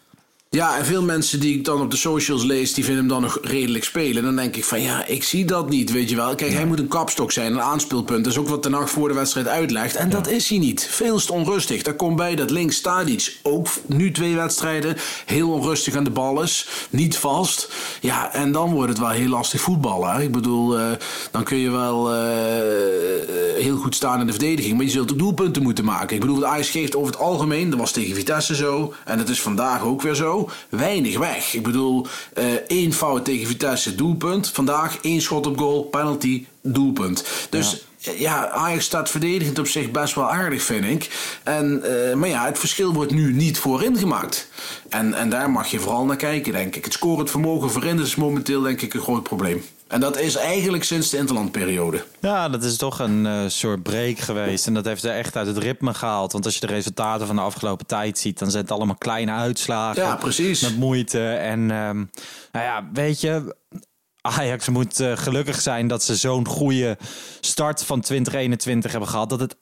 Ja, 0.56 0.78
en 0.78 0.86
veel 0.86 1.04
mensen 1.04 1.40
die 1.40 1.58
ik 1.58 1.66
dan 1.66 1.82
op 1.82 1.92
de 1.92 1.98
socials 1.98 2.44
lees, 2.44 2.74
die 2.74 2.84
vinden 2.84 3.02
hem 3.04 3.14
dan 3.14 3.22
nog 3.22 3.38
redelijk 3.42 3.84
spelen. 3.84 4.24
Dan 4.24 4.36
denk 4.36 4.56
ik 4.56 4.66
van 4.66 4.82
ja, 4.82 5.06
ik 5.06 5.24
zie 5.24 5.46
dat 5.46 5.70
niet, 5.70 5.92
weet 5.92 6.10
je 6.10 6.16
wel. 6.16 6.36
Kijk, 6.36 6.54
hij 6.54 6.66
moet 6.66 6.80
een 6.80 6.88
kapstok 6.88 7.32
zijn, 7.32 7.52
een 7.54 7.62
aanspeelpunt. 7.62 8.24
Dat 8.24 8.34
is 8.34 8.40
ook 8.40 8.48
wat 8.48 8.62
Ten 8.62 8.74
Hag 8.74 8.90
voor 8.90 9.08
de 9.08 9.14
wedstrijd 9.14 9.48
uitlegt. 9.48 9.96
En 9.96 10.10
dat 10.10 10.28
is 10.28 10.50
hij 10.50 10.58
niet. 10.58 10.88
Veel 10.92 11.20
te 11.20 11.34
onrustig. 11.34 11.82
Daar 11.82 11.94
komt 11.94 12.16
bij 12.16 12.36
dat 12.36 12.50
links 12.50 12.76
Stadic 12.76 13.38
ook 13.44 13.68
nu 13.86 14.12
twee 14.12 14.36
wedstrijden 14.36 14.96
heel 15.26 15.52
onrustig 15.52 15.96
aan 15.96 16.04
de 16.04 16.10
bal 16.10 16.42
is. 16.42 16.68
Niet 16.90 17.18
vast. 17.18 17.70
Ja, 18.02 18.34
en 18.34 18.52
dan 18.52 18.72
wordt 18.74 18.90
het 18.90 19.00
wel 19.00 19.10
heel 19.10 19.30
lastig 19.30 19.62
voetballen. 19.62 20.12
hè. 20.14 20.22
Ik 20.22 20.32
bedoel, 20.32 20.80
eh, 20.80 20.86
dan 21.32 21.44
kun 21.44 21.58
je 21.58 21.72
wel 21.72 22.14
eh, 22.14 22.20
heel 23.64 23.78
goed 23.78 23.96
staan 23.96 24.20
in 24.20 24.26
de 24.26 24.32
verdediging. 24.32 24.76
Maar 24.76 24.86
je 24.86 24.91
zult 24.91 25.12
ook 25.12 25.18
doelpunten 25.18 25.63
moeten 25.63 25.86
maken. 25.86 26.15
Ik 26.15 26.22
bedoel, 26.22 26.39
de 26.39 26.46
Ajax 26.46 26.70
geeft 26.70 26.96
over 26.96 27.12
het 27.12 27.22
algemeen, 27.22 27.70
dat 27.70 27.80
was 27.80 27.91
tegen 27.91 28.15
Vitesse 28.15 28.56
zo. 28.56 28.94
En 29.06 29.18
dat 29.18 29.30
is 29.30 29.41
vandaag 29.41 29.84
ook 29.84 30.02
weer 30.02 30.15
zo. 30.15 30.44
Weinig 30.69 31.17
weg. 31.17 31.53
Ik 31.53 31.63
bedoel, 31.63 32.08
eh, 32.34 32.45
één 32.67 32.93
fout 32.93 33.25
tegen 33.25 33.47
Vitesse, 33.47 33.95
doelpunt. 33.95 34.49
Vandaag 34.49 34.97
één 35.01 35.21
schot 35.21 35.47
op 35.47 35.58
goal, 35.58 35.84
penalty, 35.84 36.45
doelpunt. 36.62 37.25
Dus 37.49 37.86
eh, 38.01 38.19
ja, 38.19 38.49
Ajax 38.49 38.86
staat 38.86 39.10
verdedigend 39.10 39.60
op 39.60 39.67
zich 39.67 39.91
best 39.91 40.15
wel 40.15 40.31
aardig, 40.31 40.63
vind 40.63 40.86
ik. 40.86 41.10
En, 41.43 41.84
eh, 41.84 42.15
maar 42.15 42.29
ja, 42.29 42.45
het 42.45 42.60
verschil 42.60 42.93
wordt 42.93 43.12
nu 43.12 43.34
niet 43.34 43.60
voorin 43.60 43.97
gemaakt. 43.97 44.47
En, 44.89 45.13
en 45.13 45.29
daar 45.29 45.49
mag 45.49 45.67
je 45.67 45.79
vooral 45.79 46.05
naar 46.05 46.15
kijken, 46.15 46.53
denk 46.53 46.75
ik. 46.75 46.84
Het 46.84 46.93
scorend 46.93 47.29
vermogen 47.29 47.71
voorin 47.71 47.99
is 47.99 48.15
momenteel, 48.15 48.62
denk 48.62 48.81
ik, 48.81 48.93
een 48.93 49.01
groot 49.01 49.23
probleem. 49.23 49.63
En 49.88 50.00
dat 50.00 50.19
is 50.19 50.36
eigenlijk 50.36 50.84
sinds 50.84 51.10
de 51.10 51.17
interlandperiode. 51.17 52.04
Ja, 52.21 52.50
dat 52.50 52.63
is 52.63 52.78
toch 52.78 53.00
een 53.00 53.26
eh, 53.26 53.43
soort 53.48 53.84
break 53.84 54.19
geweest. 54.19 54.67
En 54.67 54.74
dat 54.74 54.86
heeft 54.86 55.04
er 55.04 55.15
echt 55.15 55.36
uit 55.36 55.48
het 55.48 55.58
ritme 55.58 55.93
gehaald. 55.93 56.32
Want 56.32 56.45
als 56.45 56.54
je 56.54 56.60
de 56.60 56.74
resultaten 56.74 57.28
van 57.28 57.36
de 57.36 57.41
afgelopen 57.41 57.86
tijd 57.86 58.17
ziet, 58.17 58.39
dan 58.39 58.52
zijn 58.52 58.63
het 58.63 58.71
allemaal 58.71 58.95
kleine 58.95 59.32
uitslagen. 59.32 60.04
Ja, 60.04 60.15
precies. 60.15 60.62
Met 60.62 60.78
moeite. 60.78 61.28
En 61.30 61.71
ehm, 61.71 61.98
nou 62.52 62.65
ja, 62.65 62.89
weet 62.93 63.21
je, 63.21 63.56
Ajax 64.21 64.69
moet 64.69 65.00
eh, 65.00 65.17
gelukkig 65.17 65.62
zijn 65.62 65.88
dat 65.88 66.04
ze 66.04 66.15
zo'n 66.15 66.48
goede 66.48 66.98
start 67.39 67.84
van 67.84 68.02
2021 68.02 68.91
hebben 68.91 69.10
gehad. 69.10 69.30
Dat 69.30 69.39
het 69.39 69.56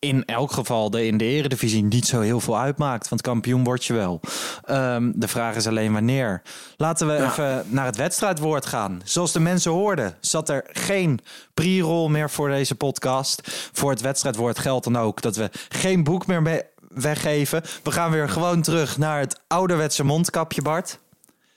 in 0.00 0.24
elk 0.24 0.52
geval 0.52 0.90
de, 0.90 1.06
in 1.06 1.16
de 1.16 1.24
eredivisie 1.24 1.82
niet 1.84 2.06
zo 2.06 2.20
heel 2.20 2.40
veel 2.40 2.58
uitmaakt. 2.58 3.08
Want 3.08 3.22
kampioen 3.22 3.64
word 3.64 3.84
je 3.84 3.92
wel. 3.92 4.20
Ehm, 4.64 5.12
de 5.14 5.28
vraag 5.28 5.56
is 5.56 5.66
alleen 5.66 5.92
wanneer. 5.92 6.42
Laten 6.76 7.06
we 7.06 7.24
even 7.24 7.64
naar 7.68 7.84
het 7.84 7.96
wedstrijdwoord 7.96 8.66
gaan. 8.66 9.00
Zoals 9.04 9.32
de 9.32 9.40
mensen 9.40 9.70
hoorden, 9.70 10.16
zat 10.20 10.48
er 10.48 10.64
geen 10.72 11.20
pre-roll 11.54 12.10
meer 12.10 12.30
voor 12.30 12.48
deze 12.48 12.74
podcast. 12.74 13.68
Voor 13.72 13.90
het 13.90 14.00
wedstrijdwoord 14.00 14.58
geldt 14.58 14.84
dan 14.84 14.96
ook 14.98 15.22
dat 15.22 15.36
we 15.36 15.50
geen 15.68 16.04
boek 16.04 16.26
meer 16.26 16.42
mee 16.42 16.62
weggeven. 16.88 17.62
We 17.82 17.90
gaan 17.90 18.10
weer 18.10 18.28
gewoon 18.28 18.62
terug 18.62 18.98
naar 18.98 19.20
het 19.20 19.40
ouderwetse 19.46 20.04
mondkapje, 20.04 20.62
Bart. 20.62 20.98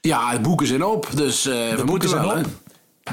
Ja, 0.01 0.31
het 0.31 0.41
boeken 0.41 0.67
zijn 0.67 0.83
op, 0.83 1.09
dus 1.15 1.45
eh, 1.45 1.53
we 1.53 1.67
boeken 1.67 1.85
moeten 1.85 2.09
zijn 2.09 2.21
wel. 2.21 2.35
hè? 2.35 2.41
op. 2.41 2.47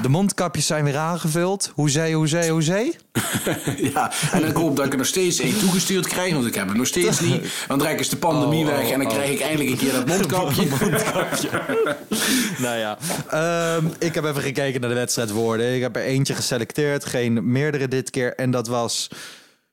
De 0.01 0.09
mondkapjes 0.09 0.65
zijn 0.65 0.83
weer 0.83 0.97
aangevuld. 0.97 1.71
Hoezee, 1.75 2.15
hoezee, 2.15 2.51
hoezee. 2.51 2.95
ja, 3.93 4.11
en 4.31 4.45
ik 4.47 4.55
hoop 4.55 4.75
dat 4.75 4.85
ik 4.85 4.91
er 4.91 4.97
nog 4.97 5.07
steeds 5.07 5.39
één 5.39 5.59
toegestuurd 5.59 6.07
krijg, 6.07 6.33
want 6.33 6.45
ik 6.45 6.55
heb 6.55 6.67
het 6.67 6.77
nog 6.77 6.87
steeds 6.87 7.19
niet. 7.19 7.45
Dan 7.67 7.79
trek 7.79 7.99
is 7.99 8.09
de 8.09 8.17
pandemie 8.17 8.65
Oh, 8.65 8.71
weg 8.71 8.85
oh, 8.85 8.91
en 8.91 8.99
dan 8.99 9.07
oh. 9.07 9.13
krijg 9.13 9.31
ik 9.31 9.39
eindelijk 9.39 9.69
een 9.69 9.77
keer 9.77 9.91
dat 9.91 10.05
mondkapje. 10.13 10.67
nou 12.65 12.77
ja, 12.77 12.97
Ehm, 13.29 13.85
ik 13.99 14.15
heb 14.15 14.23
even 14.25 14.41
gekeken 14.41 14.81
naar 14.81 14.89
de 14.89 14.95
wedstrijdwoorden. 14.95 15.75
Ik 15.75 15.81
heb 15.81 15.95
er 15.95 16.01
eentje 16.03 16.33
geselecteerd, 16.35 17.05
geen 17.05 17.51
meerdere 17.51 17.87
dit 17.87 18.09
keer. 18.09 18.35
En 18.35 18.51
dat 18.51 18.67
was 18.67 19.07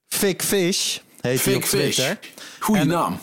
Fik 0.09 0.43
Fish, 0.43 0.99
heet 1.21 1.45
hij 1.45 1.55
op 1.55 1.63
Fish. 1.63 1.71
Twitter. 1.95 2.19
Goeie 2.59 2.81
En- 2.81 2.89
naam. 2.89 3.19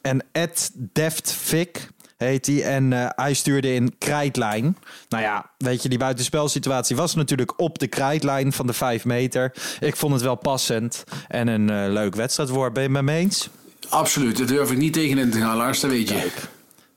En 0.00 0.24
Ed 0.32 0.70
Deftfik 0.92 1.88
heet 2.16 2.46
hij. 2.46 2.62
En 2.62 2.92
eh, 2.92 3.08
hij 3.08 3.34
stuurde 3.34 3.74
in 3.74 3.98
krijtlijn. 3.98 4.76
Nou 5.08 5.22
ja, 5.22 5.50
weet 5.58 5.82
je, 5.82 5.88
die 5.88 5.98
buitenspelsituatie 5.98 6.96
was 6.96 7.14
natuurlijk 7.14 7.60
op 7.60 7.78
de 7.78 7.86
krijtlijn 7.86 8.52
van 8.52 8.66
de 8.66 8.72
5 8.72 9.04
meter. 9.04 9.54
Ik 9.80 9.96
vond 9.96 10.12
het 10.12 10.22
wel 10.22 10.36
passend. 10.36 11.04
En 11.28 11.48
een 11.48 11.70
eh, 11.70 11.92
leuk 11.92 12.14
wedstrijdwoord. 12.14 12.72
Ben 12.72 12.82
je 12.82 12.88
het 12.88 13.04
met 13.04 13.14
me 13.14 13.20
eens? 13.20 13.48
Absoluut, 13.88 14.38
daar 14.38 14.46
durf 14.46 14.70
ik 14.70 14.78
niet 14.78 14.92
tegenin 14.92 15.30
te 15.30 15.38
gaan, 15.38 15.56
Lars, 15.56 15.80
dat 15.80 15.90
weet 15.90 16.08
je. 16.08 16.30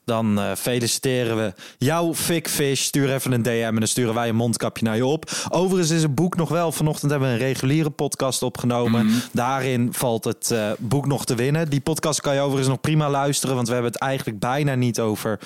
Dan 0.09 0.39
eh, 0.39 0.55
feliciteren 0.55 1.37
we 1.37 1.53
jouw 1.77 2.13
Fikfish. 2.13 2.81
Stuur 2.81 3.13
even 3.13 3.31
een 3.31 3.41
DM 3.41 3.49
en 3.49 3.75
dan 3.75 3.87
sturen 3.87 4.13
wij 4.13 4.29
een 4.29 4.35
mondkapje 4.35 4.85
naar 4.85 4.95
je 4.95 5.05
op. 5.05 5.31
Overigens 5.49 5.91
is 5.91 6.01
het 6.01 6.15
boek 6.15 6.35
nog 6.35 6.49
wel. 6.49 6.71
Vanochtend 6.71 7.11
hebben 7.11 7.29
we 7.29 7.35
een 7.35 7.41
reguliere 7.41 7.89
podcast 7.89 8.43
opgenomen. 8.43 9.09
Daarin 9.31 9.93
valt 9.93 10.23
het 10.23 10.51
eh, 10.51 10.71
boek 10.79 11.05
nog 11.05 11.25
te 11.25 11.35
winnen. 11.35 11.69
Die 11.69 11.81
podcast 11.81 12.21
kan 12.21 12.33
je 12.33 12.39
overigens 12.39 12.67
nog 12.67 12.81
prima 12.81 13.09
luisteren. 13.09 13.55
Want 13.55 13.67
we 13.67 13.73
hebben 13.73 13.91
het 13.91 14.01
eigenlijk 14.01 14.39
bijna 14.39 14.75
niet 14.75 14.99
over 14.99 15.39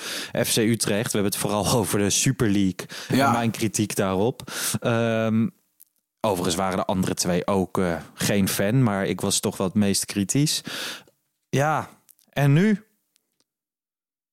FC 0.46 0.56
Utrecht. 0.56 1.12
We 1.12 1.18
hebben 1.18 1.32
het 1.32 1.40
vooral 1.40 1.72
over 1.78 1.98
de 1.98 2.10
Super 2.10 2.50
League. 2.50 2.86
Ja. 3.08 3.26
En 3.26 3.32
mijn 3.32 3.50
kritiek 3.50 3.96
daarop. 3.96 4.52
Ehm, 4.80 5.48
overigens 6.20 6.56
waren 6.56 6.76
de 6.76 6.84
andere 6.84 7.14
twee 7.14 7.46
ook 7.46 7.78
eh, 7.78 7.96
geen 8.14 8.48
fan. 8.48 8.82
Maar 8.82 9.06
ik 9.06 9.20
was 9.20 9.40
toch 9.40 9.56
wel 9.56 9.66
het 9.66 9.76
meest 9.76 10.04
kritisch. 10.04 10.60
Ja, 11.48 11.88
en 12.30 12.52
nu? 12.52 12.84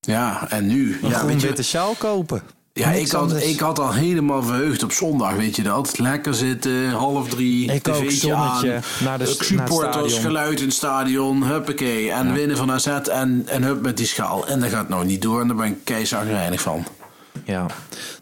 Ja, 0.06 0.46
en 0.50 0.68
nu? 0.68 1.00
Een 1.02 1.10
ja, 1.10 1.26
weet 1.26 1.42
je, 1.42 1.48
witte 1.48 1.64
sjaal 1.64 1.94
kopen. 1.98 2.42
ja, 2.74 2.90
Niks 2.90 3.02
ik 3.06 3.12
had, 3.12 3.22
anders. 3.22 3.44
ik 3.44 3.60
had 3.60 3.80
al 3.80 3.92
helemaal 3.94 4.44
verheugd 4.44 4.84
op 4.84 4.92
zondag, 4.92 5.34
weet 5.36 5.56
je 5.56 5.64
dat? 5.64 5.98
Lekker 6.00 6.34
zitten, 6.34 6.90
half 6.90 7.30
drie, 7.30 7.72
Ik 7.72 7.84
tv'tje 7.84 8.34
aan, 8.34 8.66
naar 8.66 8.82
de- 8.82 9.04
naar 9.04 9.28
supporters, 9.28 10.18
geluid 10.18 10.60
in 10.60 10.66
het 10.66 10.74
stadion, 10.76 11.44
huppakee. 11.44 12.12
En 12.12 12.34
winnen 12.34 12.58
van 12.58 12.72
AZ 12.72 12.88
en, 12.88 13.44
en 13.48 13.64
hup 13.64 13.82
met 13.82 13.98
die 13.98 14.06
schaal. 14.06 14.48
En 14.48 14.60
dat 14.60 14.70
gaat 14.70 14.90
nou 14.90 15.06
niet 15.06 15.22
door 15.22 15.42
en 15.42 15.48
daar 15.48 15.56
ben 15.56 15.66
ik 15.66 15.78
keizagrijnig 15.84 16.62
van. 16.62 16.86
Ja. 17.44 17.66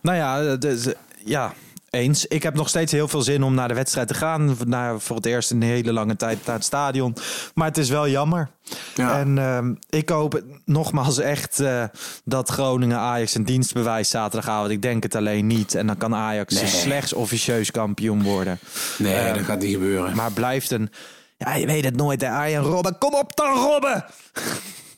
Nou 0.02 0.18
ja, 0.18 0.56
dus, 0.56 0.86
ja, 1.26 1.54
eens. 1.90 2.26
Ik 2.26 2.44
heb 2.44 2.54
nog 2.56 2.70
steeds 2.70 2.92
heel 2.92 3.08
veel 3.08 3.22
zin 3.22 3.44
om 3.44 3.54
naar 3.54 3.68
de 3.68 3.74
wedstrijd 3.74 4.08
te 4.08 4.14
gaan. 4.14 4.58
Naar, 4.66 5.00
voor 5.00 5.16
het 5.16 5.26
eerst 5.26 5.52
in 5.52 5.62
een 5.62 5.68
hele 5.68 5.94
lange 5.94 6.16
tijd 6.16 6.46
naar 6.46 6.56
het 6.56 6.64
stadion. 6.66 7.16
Maar 7.54 7.68
het 7.68 7.78
is 7.78 7.90
wel 7.90 8.08
jammer. 8.10 8.50
Ja. 8.96 9.20
En 9.20 9.38
ehm, 9.38 9.74
ik 9.90 10.10
hoop 10.10 10.42
nogmaals 10.66 11.18
echt 11.20 11.60
eh, 11.60 11.84
dat 12.26 12.50
Groningen 12.50 12.98
Ajax 12.98 13.36
een 13.36 13.46
dienst 13.46 13.74
bewijst 13.74 14.12
zaterdagavond. 14.12 14.72
Ik 14.72 14.82
denk 14.82 15.04
het 15.04 15.16
alleen 15.16 15.48
niet. 15.48 15.76
En 15.76 15.88
dan 15.88 15.98
kan 15.98 16.16
Ajax 16.16 16.54
Nee. 16.54 16.68
slechts 16.68 17.14
officieus 17.14 17.72
kampioen 17.72 18.24
worden. 18.24 18.60
Nee, 18.98 19.16
Ehm, 19.16 19.34
dat 19.38 19.44
gaat 19.46 19.60
niet 19.60 19.74
gebeuren. 19.74 20.16
Maar 20.16 20.32
blijft 20.32 20.72
een... 20.72 20.90
Ja, 21.38 21.56
je 21.56 21.66
weet 21.66 21.84
het 21.86 21.96
nooit, 21.96 22.22
hè, 22.22 22.30
Arjen 22.30 22.62
Robben. 22.62 22.98
Kom 22.98 23.14
op 23.14 23.36
dan, 23.36 23.54
Robben! 23.56 24.06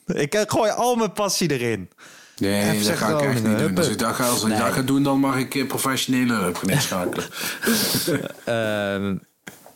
ik 0.24 0.34
eh, 0.34 0.42
gooi 0.46 0.70
al 0.70 0.94
mijn 0.96 1.12
passie 1.12 1.50
erin. 1.50 1.90
Nee, 2.50 2.82
dat 2.82 2.96
ga 2.96 3.08
ik 3.08 3.20
echt 3.20 3.34
niet 3.34 3.44
doen. 3.44 3.54
huppen. 3.56 3.76
Als 3.76 3.88
ik 3.88 3.98
dat 3.98 4.14
ga, 4.14 4.28
als 4.28 4.42
ik 4.42 4.48
Nee. 4.48 4.58
dat 4.58 4.72
ga 4.72 4.82
doen, 4.82 5.02
dan 5.02 5.18
mag 5.20 5.36
ik 5.36 5.54
eh, 5.54 5.66
professionele 5.66 6.34
hulp 6.34 6.56
gaan 6.56 6.68
inschakelen. 6.70 7.24
Ehm, 8.44 9.16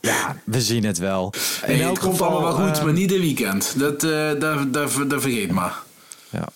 ja, 0.01 0.35
we 0.43 0.61
zien 0.61 0.85
het 0.85 0.97
wel. 0.97 1.33
In 1.65 1.71
Nee, 1.71 1.81
elk 1.81 1.89
het 1.89 1.99
komt 1.99 2.11
geval, 2.17 2.31
allemaal 2.31 2.57
wel 2.57 2.67
goed, 2.67 2.75
ehm, 2.75 2.85
maar 2.85 2.93
niet 2.93 3.09
dit 3.09 3.19
weekend. 3.19 3.73
Dat, 3.79 4.03
eh 4.03 4.29
dat, 4.39 4.73
dat, 4.73 4.91
dat 5.09 5.21
vergeet 5.21 5.51
maar. 5.51 5.73
Ja. 6.29 6.47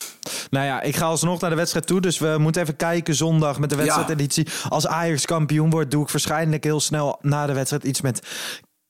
Nou 0.49 0.65
ja, 0.65 0.81
ik 0.81 0.95
ga 0.95 1.05
alsnog 1.05 1.41
naar 1.41 1.49
de 1.49 1.55
wedstrijd 1.55 1.87
toe. 1.87 2.01
Dus 2.01 2.19
we 2.19 2.35
moeten 2.39 2.61
even 2.61 2.75
kijken 2.75 3.15
zondag 3.15 3.59
met 3.59 3.69
de 3.69 3.75
wedstrijdeditie. 3.75 4.47
Als 4.69 4.87
Ajax 4.87 5.25
kampioen 5.25 5.69
wordt, 5.69 5.91
doe 5.91 6.03
ik 6.03 6.09
waarschijnlijk 6.09 6.63
heel 6.63 6.79
snel 6.79 7.17
na 7.21 7.45
de 7.45 7.53
wedstrijd 7.53 7.83
iets 7.83 8.01
met 8.01 8.19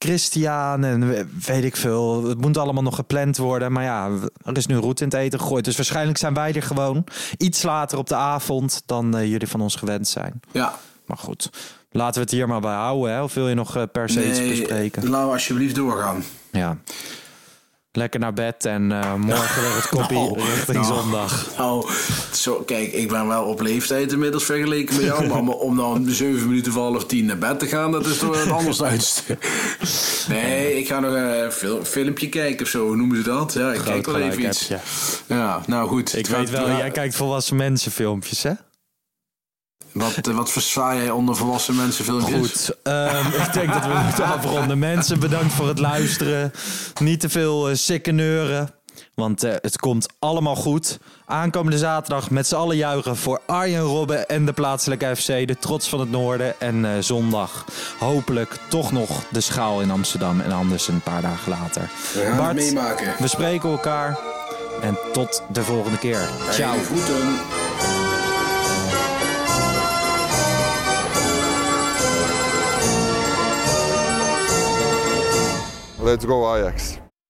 Christian 0.06 0.84
en 0.84 1.08
we- 1.10 1.26
weet 1.46 1.64
ik 1.64 1.76
veel. 1.76 2.24
Het 2.28 2.42
moet 2.42 2.58
allemaal 2.58 2.84
nog 2.84 2.96
gepland 2.96 3.38
worden. 3.38 3.72
Maar 3.72 3.84
ja, 3.84 4.10
er 4.46 4.58
is 4.58 4.66
nu 4.66 4.76
roet 4.76 5.00
in 5.02 5.06
het 5.08 5.16
eten 5.16 5.40
gegooid. 5.40 5.66
Dus 5.66 5.76
waarschijnlijk 5.76 6.18
zijn 6.18 6.34
wij 6.34 6.54
er 6.54 6.62
gewoon 6.64 7.04
iets 7.38 7.64
later 7.64 7.98
op 7.98 8.08
de 8.08 8.16
avond 8.16 8.84
dan 8.86 9.18
eh, 9.18 9.30
jullie 9.32 9.48
van 9.48 9.62
ons 9.62 9.76
gewend 9.76 10.08
zijn. 10.08 10.40
Ja. 10.52 10.74
Maar 11.06 11.18
goed, 11.18 11.50
laten 11.92 12.14
we 12.16 12.20
het 12.22 12.32
hier 12.32 12.48
maar 12.48 12.62
bij 12.62 12.74
houden. 12.76 13.14
Hè? 13.14 13.24
Of 13.24 13.34
wil 13.34 13.48
je 13.50 13.56
nog 13.56 13.76
eh, 13.76 13.84
per 13.92 14.10
se 14.10 14.30
iets 14.30 14.48
bespreken? 14.48 15.10
laten 15.10 15.28
we 15.28 15.34
alsjeblieft 15.34 15.76
doorgaan. 15.76 16.24
Ja. 16.52 16.78
Lekker 17.94 18.20
naar 18.20 18.34
bed 18.34 18.66
en 18.66 18.92
eh, 18.92 19.14
morgen 19.30 19.62
weer 19.62 19.76
het 19.76 19.88
koppie 19.90 20.18
Nou, 20.18 20.40
richting 20.40 20.78
nou, 20.88 21.02
zondag. 21.02 21.48
Nou, 21.58 21.90
zo, 22.34 22.54
kijk, 22.56 22.92
ik 22.94 23.08
ben 23.08 23.28
wel 23.28 23.44
op 23.44 23.62
leeftijd 23.62 24.12
inmiddels 24.12 24.44
vergeleken 24.44 24.96
met 24.96 25.04
jou. 25.06 25.28
maar 25.44 25.54
om- 25.54 25.78
dan 25.78 26.06
zeven 26.10 26.48
minuten 26.48 26.72
voor 26.72 26.84
half 26.84 27.06
tien 27.06 27.26
naar 27.26 27.38
bed 27.38 27.60
te 27.60 27.68
gaan, 27.68 27.92
dat 27.92 28.06
is 28.06 28.18
toch 28.18 28.44
het 28.44 28.52
anders 28.52 28.82
uiterste. 28.92 29.38
Nee, 30.30 30.78
ik 30.80 30.88
ga 30.88 31.00
nog 31.00 31.14
een 31.14 31.52
fil- 31.52 31.84
filmpje 31.86 32.30
kijken 32.30 32.66
of 32.66 32.72
zo, 32.72 32.86
hoe 32.88 32.96
noemen 32.96 33.18
ze 33.18 33.24
dat? 33.24 33.54
Ja, 33.54 33.72
ik 33.72 33.80
Groot 33.80 33.94
kijk 33.94 34.06
wel 34.06 34.20
even 34.22 34.46
iets. 34.46 34.70
Ja, 35.28 35.62
nou 35.68 35.88
goed. 35.88 36.16
Ik 36.18 36.28
weet 36.28 36.50
wel, 36.50 36.68
jij 36.68 36.92
kijkt 36.92 37.16
volwassen 37.16 37.56
mensenfilmpjes, 37.56 38.44
hè? 38.44 38.52
Wat, 39.92 40.28
eh, 40.28 40.36
wat 40.36 40.52
versta 40.52 40.96
jij 40.96 41.10
onder 41.10 41.36
volwassen 41.36 41.76
mensen 41.76 42.06
filmpjes? 42.06 42.38
Goed, 42.38 42.78
ehm, 42.84 43.28
ik 43.28 43.54
denk 43.54 43.74
dat 43.74 43.86
we 43.86 44.02
moeten 44.06 44.26
afronden. 44.26 44.80
Mensen, 44.80 45.20
bedankt 45.20 45.54
voor 45.54 45.68
het 45.68 45.80
luisteren. 45.80 46.52
Niet 47.00 47.20
te 47.20 47.30
veel 47.30 47.70
uh, 47.70 47.76
sikke 47.76 48.12
neuren, 48.12 48.70
want 49.16 49.44
eh, 49.44 49.54
het 49.62 49.80
komt 49.80 50.08
allemaal 50.20 50.56
goed. 50.56 51.00
Aankomende 51.26 51.78
zaterdag 51.78 52.30
met 52.30 52.48
z'n 52.48 52.56
allen 52.56 52.78
juichen 52.78 53.18
voor 53.18 53.42
Arjen 53.46 53.82
Robben 53.82 54.28
en 54.28 54.46
de 54.46 54.54
plaatselijke 54.54 55.16
FC, 55.16 55.28
de 55.28 55.58
trots 55.60 55.90
van 55.90 56.00
het 56.00 56.12
noorden. 56.12 56.60
En 56.60 56.86
eh, 56.86 56.92
zondag 57.00 57.66
hopelijk 58.00 58.58
toch 58.70 58.92
nog 58.92 59.10
de 59.32 59.42
schaal 59.42 59.82
in 59.82 59.92
Amsterdam 59.92 60.42
en 60.42 60.52
anders 60.52 60.88
een 60.88 61.02
paar 61.02 61.22
dagen 61.22 61.52
later. 61.52 61.90
We 62.14 62.20
gaan 62.20 62.48
het 62.48 62.56
meemaken. 62.56 63.14
we 63.20 63.28
spreken 63.28 63.70
elkaar 63.70 64.20
en 64.82 64.98
tot 65.14 65.44
de 65.52 65.64
volgende 65.64 65.98
keer. 65.98 66.30
Ciao. 66.52 66.74
Hey, 66.74 67.71
Let's 76.02 76.26
go 76.26 76.58
Ajax. 76.58 77.11